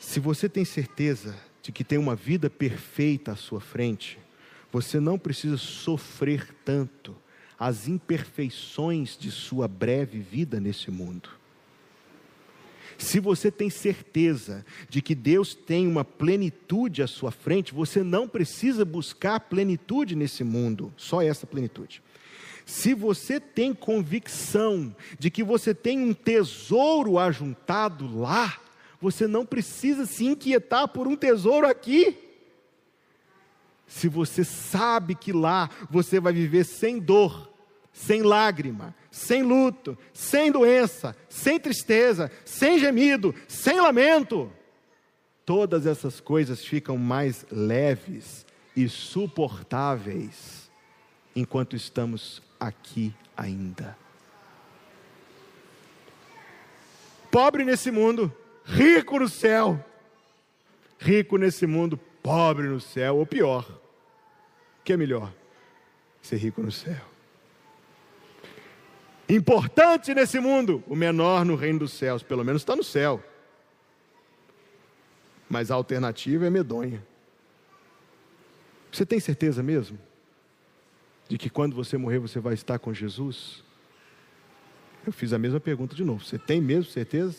se 0.00 0.18
você 0.20 0.48
tem 0.48 0.64
certeza 0.64 1.36
de 1.62 1.70
que 1.70 1.84
tem 1.84 1.98
uma 1.98 2.16
vida 2.16 2.50
perfeita 2.50 3.32
à 3.32 3.36
sua 3.36 3.60
frente, 3.60 4.18
você 4.72 4.98
não 4.98 5.18
precisa 5.18 5.58
sofrer 5.58 6.48
tanto 6.64 7.14
as 7.58 7.86
imperfeições 7.86 9.16
de 9.16 9.30
sua 9.30 9.68
breve 9.68 10.18
vida 10.18 10.58
nesse 10.58 10.90
mundo. 10.90 11.28
Se 12.96 13.20
você 13.20 13.50
tem 13.50 13.68
certeza 13.68 14.64
de 14.88 15.02
que 15.02 15.14
Deus 15.14 15.54
tem 15.54 15.86
uma 15.86 16.04
plenitude 16.04 17.02
à 17.02 17.06
sua 17.06 17.30
frente, 17.30 17.74
você 17.74 18.02
não 18.02 18.26
precisa 18.26 18.84
buscar 18.84 19.40
plenitude 19.40 20.16
nesse 20.16 20.42
mundo, 20.42 20.92
só 20.96 21.20
essa 21.20 21.46
plenitude. 21.46 22.02
Se 22.64 22.94
você 22.94 23.38
tem 23.38 23.74
convicção 23.74 24.94
de 25.18 25.30
que 25.30 25.42
você 25.42 25.74
tem 25.74 26.00
um 26.00 26.14
tesouro 26.14 27.18
ajuntado 27.18 28.18
lá, 28.18 28.58
você 29.00 29.26
não 29.26 29.44
precisa 29.44 30.06
se 30.06 30.24
inquietar 30.24 30.88
por 30.88 31.06
um 31.06 31.16
tesouro 31.16 31.66
aqui 31.66 32.21
se 33.86 34.08
você 34.08 34.44
sabe 34.44 35.14
que 35.14 35.32
lá 35.32 35.68
você 35.90 36.18
vai 36.18 36.32
viver 36.32 36.64
sem 36.64 36.98
dor, 36.98 37.50
sem 37.92 38.22
lágrima, 38.22 38.94
sem 39.10 39.42
luto, 39.42 39.96
sem 40.14 40.50
doença, 40.50 41.14
sem 41.28 41.60
tristeza, 41.60 42.30
sem 42.44 42.78
gemido, 42.78 43.34
sem 43.46 43.80
lamento, 43.80 44.50
todas 45.44 45.86
essas 45.86 46.20
coisas 46.20 46.64
ficam 46.64 46.96
mais 46.96 47.44
leves 47.50 48.46
e 48.74 48.88
suportáveis 48.88 50.70
enquanto 51.36 51.76
estamos 51.76 52.42
aqui 52.58 53.14
ainda. 53.36 53.96
Pobre 57.30 57.64
nesse 57.64 57.90
mundo, 57.90 58.34
rico 58.64 59.18
no 59.18 59.28
céu. 59.28 59.82
Rico 60.98 61.36
nesse 61.36 61.66
mundo, 61.66 61.98
pobre 62.22 62.68
no 62.68 62.80
céu, 62.80 63.16
ou 63.16 63.26
pior 63.26 63.82
que 64.84 64.92
é 64.92 64.96
melhor? 64.96 65.32
Ser 66.20 66.36
rico 66.36 66.62
no 66.62 66.72
céu. 66.72 67.00
Importante 69.28 70.14
nesse 70.14 70.38
mundo, 70.40 70.82
o 70.86 70.94
menor 70.94 71.44
no 71.44 71.54
reino 71.54 71.80
dos 71.80 71.92
céus, 71.92 72.22
pelo 72.22 72.44
menos 72.44 72.62
está 72.62 72.76
no 72.76 72.84
céu. 72.84 73.22
Mas 75.48 75.70
a 75.70 75.74
alternativa 75.74 76.46
é 76.46 76.50
medonha. 76.50 77.04
Você 78.90 79.06
tem 79.06 79.18
certeza 79.20 79.62
mesmo? 79.62 79.98
De 81.28 81.38
que 81.38 81.48
quando 81.48 81.74
você 81.74 81.96
morrer 81.96 82.18
você 82.18 82.40
vai 82.40 82.54
estar 82.54 82.78
com 82.78 82.92
Jesus? 82.92 83.64
Eu 85.06 85.12
fiz 85.12 85.32
a 85.32 85.38
mesma 85.38 85.58
pergunta 85.58 85.94
de 85.94 86.04
novo. 86.04 86.24
Você 86.24 86.38
tem 86.38 86.60
mesmo 86.60 86.90
certeza? 86.90 87.38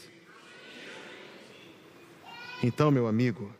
Então, 2.61 2.89
meu 2.89 3.07
amigo, 3.07 3.53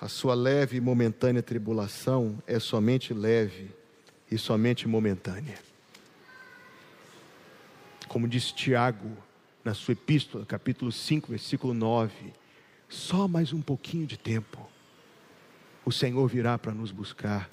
a 0.00 0.08
sua 0.08 0.34
leve 0.34 0.78
e 0.78 0.80
momentânea 0.80 1.42
tribulação 1.42 2.42
é 2.46 2.58
somente 2.58 3.12
leve 3.12 3.70
e 4.30 4.38
somente 4.38 4.88
momentânea. 4.88 5.58
Como 8.08 8.26
diz 8.26 8.50
Tiago 8.50 9.14
na 9.62 9.74
sua 9.74 9.92
epístola, 9.92 10.46
capítulo 10.46 10.90
5, 10.90 11.28
versículo 11.28 11.74
9: 11.74 12.32
só 12.88 13.28
mais 13.28 13.52
um 13.52 13.60
pouquinho 13.60 14.06
de 14.06 14.16
tempo, 14.16 14.66
o 15.84 15.92
Senhor 15.92 16.26
virá 16.26 16.56
para 16.56 16.72
nos 16.72 16.90
buscar 16.90 17.50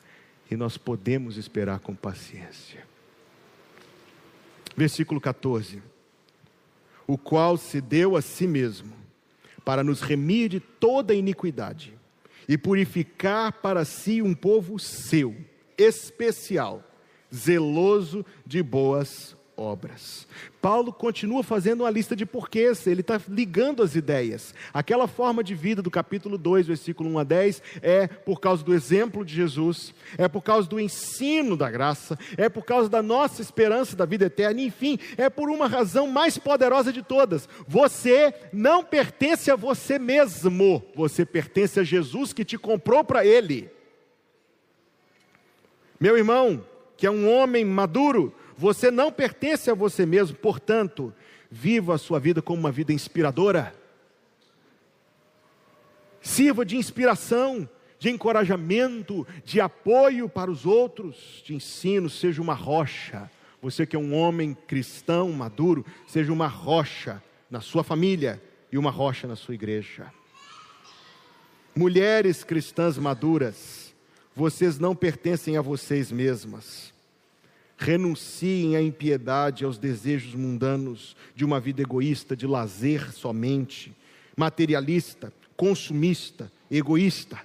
e 0.49 0.55
nós 0.55 0.77
podemos 0.77 1.36
esperar 1.36 1.79
com 1.79 1.93
paciência. 1.93 2.88
Versículo 4.73 5.19
14: 5.19 5.83
O 7.05 7.17
qual 7.17 7.57
se 7.57 7.81
deu 7.81 8.15
a 8.15 8.21
si 8.21 8.47
mesmo 8.47 8.93
para 9.65 9.83
nos 9.83 9.99
remir 9.99 10.47
de 10.47 10.62
toda 10.62 11.13
iniquidade 11.13 11.96
e 12.47 12.57
purificar 12.57 13.51
para 13.51 13.86
si 13.86 14.21
um 14.21 14.33
povo 14.33 14.79
seu, 14.79 15.36
especial, 15.77 16.83
zeloso 17.33 18.25
de 18.45 18.63
boas 18.63 19.37
obras. 19.58 20.28
Paulo 20.62 20.93
continua 20.93 21.41
fazendo 21.41 21.82
uma 21.82 21.89
lista 21.89 22.15
de 22.15 22.26
porquês, 22.26 22.86
ele 22.86 23.02
está 23.02 23.20
ligando 23.28 23.82
as 23.82 23.96
ideias. 23.96 24.54
Aquela 24.74 25.08
forma 25.08 25.43
de 25.43 25.56
vida 25.56 25.82
do 25.82 25.89
capítulo 25.89 26.38
2, 26.38 26.67
versículo 26.67 27.10
1 27.10 27.20
a 27.20 27.24
10, 27.24 27.63
é 27.82 28.08
por 28.08 28.39
causa 28.39 28.63
do 28.63 28.74
exemplo 28.74 29.26
de 29.26 29.34
Jesus, 29.34 29.93
é 30.17 30.28
por 30.28 30.41
causa 30.41 30.67
do 30.67 30.80
ensino 30.80 31.58
da 31.58 31.70
graça, 31.70 32.17
é 32.38 32.48
por 32.48 32.63
causa 32.63 32.88
da 32.88 33.02
nossa 33.02 33.41
esperança 33.41 33.96
da 33.96 34.06
vida 34.06 34.26
eterna, 34.26 34.62
enfim, 34.62 35.00
é 35.17 35.30
por 35.30 35.50
uma 35.50 35.67
razão 35.67 36.08
mais 36.08 36.38
poderosa 36.38 36.93
de 36.93 37.02
todas. 37.02 37.50
Você 37.67 38.34
não 38.54 38.84
pertence 38.84 39.50
a 39.50 39.56
você 39.56 39.98
mesmo, 39.98 40.84
você 40.96 41.26
pertence 41.26 41.80
a 41.80 41.84
Jesus 41.84 42.32
que 42.32 42.46
te 42.46 42.58
comprou 42.58 43.04
para 43.04 43.26
Ele. 43.26 43.70
Meu 46.00 46.15
irmão, 46.15 46.63
que 46.96 47.08
é 47.08 47.12
um 47.12 47.32
homem 47.32 47.65
maduro, 47.65 48.34
você 48.58 48.89
não 48.89 49.12
pertence 49.12 49.70
a 49.70 49.76
você 49.76 50.04
mesmo, 50.04 50.36
portanto, 50.36 51.13
viva 51.50 51.93
a 51.93 51.98
sua 51.98 52.20
vida 52.20 52.41
como 52.41 52.60
uma 52.60 52.72
vida 52.72 52.91
inspiradora. 52.91 53.74
Sirva 56.20 56.65
de 56.65 56.76
inspiração, 56.76 57.70
de 58.00 58.10
encorajamento, 58.10 59.28
de 59.46 59.62
apoio 59.62 60.28
para 60.28 60.50
os 60.50 60.65
outros, 60.65 61.43
de 61.46 61.54
ensino, 61.54 62.10
seja 62.10 62.41
uma 62.41 62.56
rocha. 62.56 63.30
Você 63.62 63.86
que 63.86 63.96
é 63.96 64.00
um 64.00 64.15
homem 64.15 64.56
cristão 64.56 65.32
maduro, 65.32 65.86
seja 66.08 66.34
uma 66.34 66.48
rocha 66.48 67.22
na 67.52 67.62
sua 67.62 67.84
família 67.84 68.41
e 68.72 68.78
uma 68.78 68.89
rocha 68.89 69.28
na 69.28 69.36
sua 69.36 69.54
igreja. 69.54 70.12
Mulheres 71.76 72.43
cristãs 72.43 72.98
maduras, 72.98 73.93
vocês 74.36 74.80
não 74.80 74.96
pertencem 74.96 75.58
a 75.58 75.62
vocês 75.62 76.12
mesmas 76.12 76.96
renunciem 77.77 78.75
à 78.75 78.81
impiedade, 78.81 79.63
aos 79.63 79.77
desejos 79.77 80.33
mundanos 80.33 81.15
de 81.35 81.45
uma 81.45 81.59
vida 81.59 81.81
egoísta, 81.83 82.35
de 82.35 82.47
lazer 82.47 83.13
somente, 83.13 83.95
materialista, 84.35 85.31
consumista, 85.55 86.51
egoísta. 86.71 87.39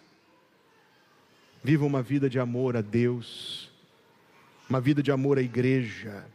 Viva 1.63 1.85
uma 1.85 2.03
vida 2.03 2.31
de 2.31 2.39
amor 2.39 2.77
a 2.77 2.81
Deus, 2.81 3.71
uma 4.69 4.81
vida 4.81 5.03
de 5.03 5.13
amor 5.13 5.39
à 5.39 5.43
igreja, 5.43 6.27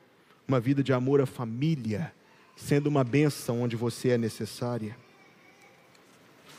uma 0.47 0.59
vida 0.59 0.83
de 0.83 0.93
amor 0.93 1.19
à 1.19 1.25
família, 1.25 2.13
sendo 2.55 2.87
uma 2.87 3.03
bênção 3.03 3.63
onde 3.63 3.75
você 3.75 4.09
é 4.09 4.17
necessária. 4.17 4.95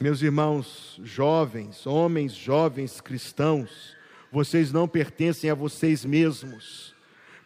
Meus 0.01 0.23
irmãos 0.23 1.01
jovens, 1.03 1.87
homens 1.87 2.35
jovens 2.35 3.01
cristãos, 3.01 3.97
vocês 4.31 4.73
não 4.73 4.87
pertencem 4.87 5.51
a 5.51 5.55
vocês 5.55 6.05
mesmos 6.05 6.98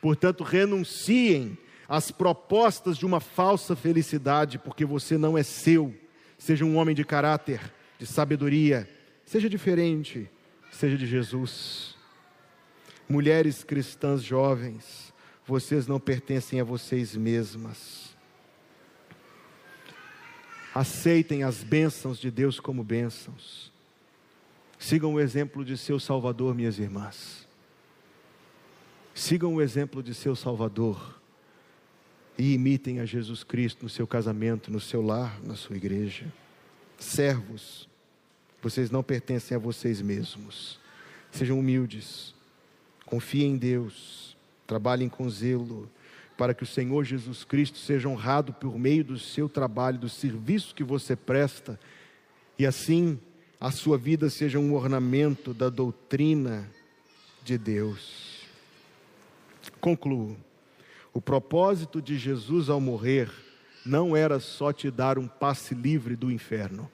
Portanto, 0.03 0.43
renunciem 0.43 1.57
às 1.89 2.11
propostas 2.11 2.99
de 2.99 3.07
uma 3.07 3.21
falsa 3.21 3.77
felicidade, 3.77 4.59
porque 4.59 4.85
você 4.85 5.17
não 5.17 5.39
é 5.39 5.45
seu. 5.45 5.95
Seja 6.37 6.65
um 6.65 6.77
homem 6.77 6.93
de 6.93 7.05
caráter, 7.05 7.73
de 8.01 8.05
sabedoria, 8.05 8.91
seja 9.25 9.49
diferente, 9.49 10.29
seja 10.73 10.99
de 10.99 11.07
Jesus. 11.07 11.97
Mulheres 13.09 13.63
cristãs 13.63 14.25
jovens, 14.25 15.15
vocês 15.47 15.87
não 15.87 16.01
pertencem 16.01 16.61
a 16.61 16.65
vocês 16.65 17.15
mesmas. 17.15 18.17
Aceitem 20.75 21.45
as 21.45 21.63
bênçãos 21.63 22.19
de 22.19 22.29
Deus 22.29 22.59
como 22.59 22.83
bênçãos. 22.83 23.71
Sigam 24.81 25.15
o 25.15 25.21
exemplo 25.21 25.65
de 25.65 25.79
seu 25.79 26.01
Salvador, 26.01 26.57
minhas 26.57 26.81
irmãs. 26.81 27.42
Sigam 29.15 29.55
o 29.55 29.63
exemplo 29.63 30.03
de 30.03 30.15
seu 30.15 30.35
Salvador 30.35 31.21
e 32.39 32.55
imitem 32.55 33.01
a 33.01 33.05
Jesus 33.05 33.45
Cristo 33.45 33.83
no 33.83 33.89
seu 33.89 34.07
casamento, 34.07 34.71
no 34.71 34.81
seu 34.81 35.03
lar, 35.03 35.39
na 35.43 35.55
sua 35.55 35.77
igreja. 35.77 36.33
Servos, 36.99 37.89
vocês 38.63 38.91
não 38.91 39.03
pertencem 39.03 39.55
a 39.55 39.61
vocês 39.61 40.01
mesmos. 40.01 40.79
Sejam 41.31 41.59
humildes, 41.59 42.35
confiem 43.05 43.53
em 43.53 43.57
Deus, 43.57 44.37
trabalhem 44.67 45.09
com 45.09 45.29
zelo, 45.29 45.91
para 46.37 46.55
que 46.55 46.63
o 46.63 46.67
Senhor 46.67 47.05
Jesus 47.05 47.45
Cristo 47.45 47.79
seja 47.79 48.09
honrado 48.09 48.53
por 48.53 48.79
meio 48.79 49.05
do 49.05 49.19
seu 49.19 49.49
trabalho, 49.49 49.99
do 49.99 50.09
serviço 50.09 50.75
que 50.75 50.83
você 50.83 51.15
presta, 51.15 51.79
e 52.59 52.65
assim 52.65 53.21
a 53.61 53.71
sua 53.71 53.99
vida 53.99 54.31
seja 54.31 54.59
um 54.59 54.75
ornamento 54.75 55.53
da 55.53 55.69
doutrina 55.69 56.69
de 57.45 57.59
Deus. 57.59 58.32
Concluo. 59.83 60.37
O 61.13 61.21
propósito 61.21 62.01
de 62.01 62.17
Jesus 62.17 62.71
ao 62.71 62.81
morrer 62.81 63.29
não 63.85 64.17
era 64.17 64.39
só 64.39 64.73
te 64.73 64.93
dar 64.93 65.19
um 65.19 65.27
passe 65.27 65.75
livre 65.75 66.15
do 66.15 66.31
inferno. 66.31 66.89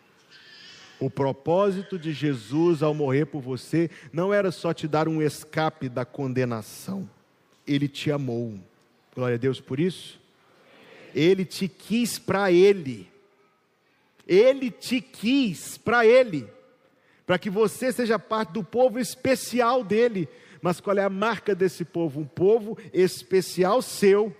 O 0.98 1.10
propósito 1.10 1.98
de 1.98 2.14
Jesus 2.14 2.82
ao 2.82 2.94
morrer 2.94 3.26
por 3.26 3.42
você 3.42 3.90
não 4.10 4.32
era 4.32 4.50
só 4.50 4.72
te 4.72 4.88
dar 4.88 5.06
um 5.06 5.20
escape 5.20 5.86
da 5.86 6.06
condenação. 6.06 7.08
Ele 7.66 7.88
te 7.88 8.10
amou. 8.10 8.58
Glória 9.14 9.34
a 9.34 9.38
Deus 9.38 9.60
por 9.60 9.78
isso. 9.78 10.18
Ele 11.14 11.44
te 11.44 11.68
quis 11.68 12.18
para 12.18 12.50
Ele. 12.50 13.06
Ele 14.26 14.70
te 14.70 15.02
quis 15.02 15.76
para 15.76 16.06
Ele. 16.06 16.48
Para 17.26 17.38
que 17.38 17.50
você 17.50 17.92
seja 17.92 18.18
parte 18.18 18.54
do 18.54 18.64
povo 18.64 18.98
especial 18.98 19.84
dele. 19.84 20.26
Mas 20.60 20.80
qual 20.80 20.96
é 20.98 21.04
a 21.04 21.10
marca 21.10 21.54
desse 21.54 21.84
povo? 21.84 22.20
Um 22.20 22.26
povo 22.26 22.76
especial 22.92 23.80
seu, 23.82 24.34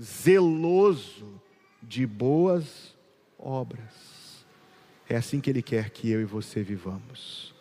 zeloso 0.00 1.40
de 1.82 2.06
boas 2.06 2.96
obras. 3.38 4.44
É 5.08 5.16
assim 5.16 5.40
que 5.40 5.50
Ele 5.50 5.62
quer 5.62 5.90
que 5.90 6.10
eu 6.10 6.20
e 6.20 6.24
você 6.24 6.62
vivamos. 6.62 7.54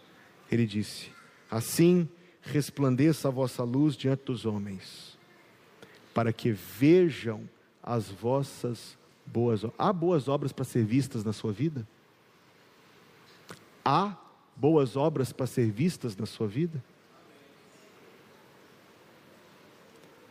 Ele 0.51 0.65
disse: 0.65 1.11
Assim 1.49 2.07
resplandeça 2.41 3.27
a 3.27 3.31
vossa 3.31 3.63
luz 3.63 3.95
diante 3.95 4.25
dos 4.25 4.45
homens, 4.45 5.17
para 6.13 6.33
que 6.33 6.51
vejam 6.51 7.47
as 7.83 8.09
vossas 8.09 8.97
boas 9.25 9.63
obras. 9.63 9.79
Há 9.79 9.93
boas 9.93 10.27
obras 10.27 10.51
para 10.51 10.65
ser 10.65 10.83
vistas 10.83 11.23
na 11.23 11.33
sua 11.33 11.51
vida? 11.51 11.87
Há 13.83 14.15
boas 14.55 14.95
obras 14.95 15.31
para 15.31 15.47
ser 15.47 15.71
vistas 15.71 16.15
na 16.15 16.25
sua 16.25 16.47
vida? 16.47 16.83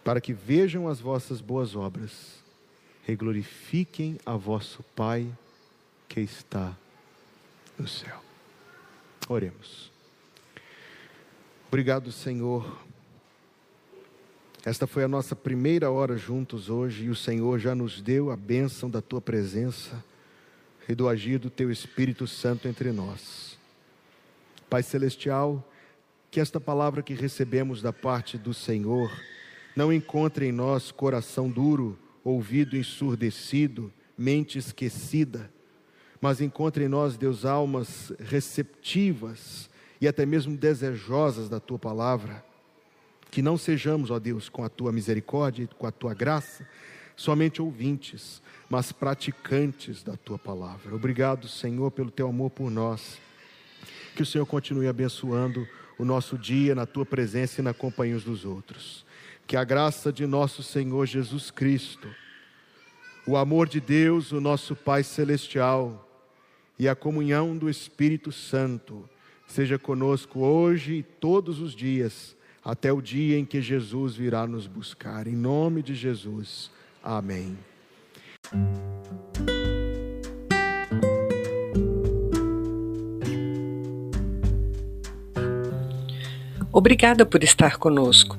Para 0.04 0.20
que 0.20 0.32
vejam 0.32 0.88
as 0.88 1.00
vossas 1.00 1.40
boas 1.40 1.76
obras 1.76 2.40
e 3.06 3.14
glorifiquem 3.14 4.18
a 4.24 4.36
vosso 4.36 4.82
Pai 4.94 5.26
que 6.08 6.20
está 6.20 6.76
no 7.78 7.86
céu. 7.86 8.22
Oremos. 9.28 9.90
Obrigado, 11.68 12.10
Senhor. 12.10 12.78
Esta 14.64 14.86
foi 14.86 15.04
a 15.04 15.08
nossa 15.08 15.34
primeira 15.34 15.90
hora 15.90 16.16
juntos 16.16 16.68
hoje 16.68 17.04
e 17.04 17.10
o 17.10 17.16
Senhor 17.16 17.58
já 17.58 17.74
nos 17.74 18.00
deu 18.02 18.30
a 18.30 18.36
bênção 18.36 18.90
da 18.90 19.00
tua 19.00 19.20
presença 19.20 20.04
e 20.88 20.94
do 20.94 21.08
agir 21.08 21.38
do 21.38 21.48
teu 21.48 21.70
Espírito 21.70 22.26
Santo 22.26 22.68
entre 22.68 22.92
nós. 22.92 23.56
Pai 24.68 24.82
Celestial, 24.82 25.66
que 26.30 26.40
esta 26.40 26.60
palavra 26.60 27.02
que 27.02 27.14
recebemos 27.14 27.80
da 27.80 27.92
parte 27.92 28.36
do 28.36 28.52
Senhor, 28.52 29.10
não 29.74 29.92
encontre 29.92 30.46
em 30.46 30.52
nós 30.52 30.90
coração 30.90 31.48
duro, 31.48 31.98
ouvido 32.24 32.76
ensurdecido, 32.76 33.92
mente 34.16 34.58
esquecida, 34.58 35.50
mas 36.20 36.40
encontre 36.40 36.84
em 36.84 36.88
nós, 36.88 37.16
Deus, 37.16 37.44
almas 37.44 38.12
receptivas 38.18 39.70
e 40.00 40.06
até 40.06 40.26
mesmo 40.26 40.56
desejosas 40.56 41.48
da 41.48 41.58
tua 41.58 41.78
palavra. 41.78 42.44
Que 43.30 43.40
não 43.40 43.56
sejamos, 43.56 44.10
ó 44.10 44.18
Deus, 44.18 44.48
com 44.48 44.64
a 44.64 44.68
tua 44.68 44.92
misericórdia 44.92 45.64
e 45.64 45.66
com 45.66 45.86
a 45.86 45.92
tua 45.92 46.12
graça, 46.12 46.66
somente 47.16 47.62
ouvintes, 47.62 48.42
mas 48.68 48.92
praticantes 48.92 50.02
da 50.02 50.16
tua 50.16 50.38
palavra. 50.38 50.94
Obrigado, 50.94 51.48
Senhor, 51.48 51.90
pelo 51.90 52.10
teu 52.10 52.28
amor 52.28 52.50
por 52.50 52.70
nós. 52.70 53.18
Que 54.14 54.22
o 54.22 54.26
Senhor 54.26 54.44
continue 54.44 54.88
abençoando 54.88 55.66
o 55.96 56.04
nosso 56.04 56.36
dia 56.36 56.74
na 56.74 56.86
tua 56.86 57.06
presença 57.06 57.60
e 57.60 57.64
na 57.64 57.72
companhia 57.72 58.18
dos 58.18 58.44
outros 58.44 59.06
que 59.50 59.56
a 59.56 59.64
graça 59.64 60.12
de 60.12 60.28
nosso 60.28 60.62
Senhor 60.62 61.04
Jesus 61.06 61.50
Cristo, 61.50 62.06
o 63.26 63.36
amor 63.36 63.68
de 63.68 63.80
Deus, 63.80 64.30
o 64.30 64.40
nosso 64.40 64.76
Pai 64.76 65.02
Celestial, 65.02 66.08
e 66.78 66.88
a 66.88 66.94
comunhão 66.94 67.56
do 67.56 67.68
Espírito 67.68 68.30
Santo 68.30 69.10
seja 69.48 69.76
conosco 69.76 70.38
hoje 70.38 70.98
e 70.98 71.02
todos 71.02 71.58
os 71.58 71.74
dias, 71.74 72.36
até 72.64 72.92
o 72.92 73.02
dia 73.02 73.36
em 73.36 73.44
que 73.44 73.60
Jesus 73.60 74.14
virá 74.14 74.46
nos 74.46 74.68
buscar. 74.68 75.26
Em 75.26 75.34
nome 75.34 75.82
de 75.82 75.96
Jesus. 75.96 76.70
Amém. 77.02 77.58
Obrigada 86.72 87.26
por 87.26 87.42
estar 87.42 87.78
conosco. 87.78 88.38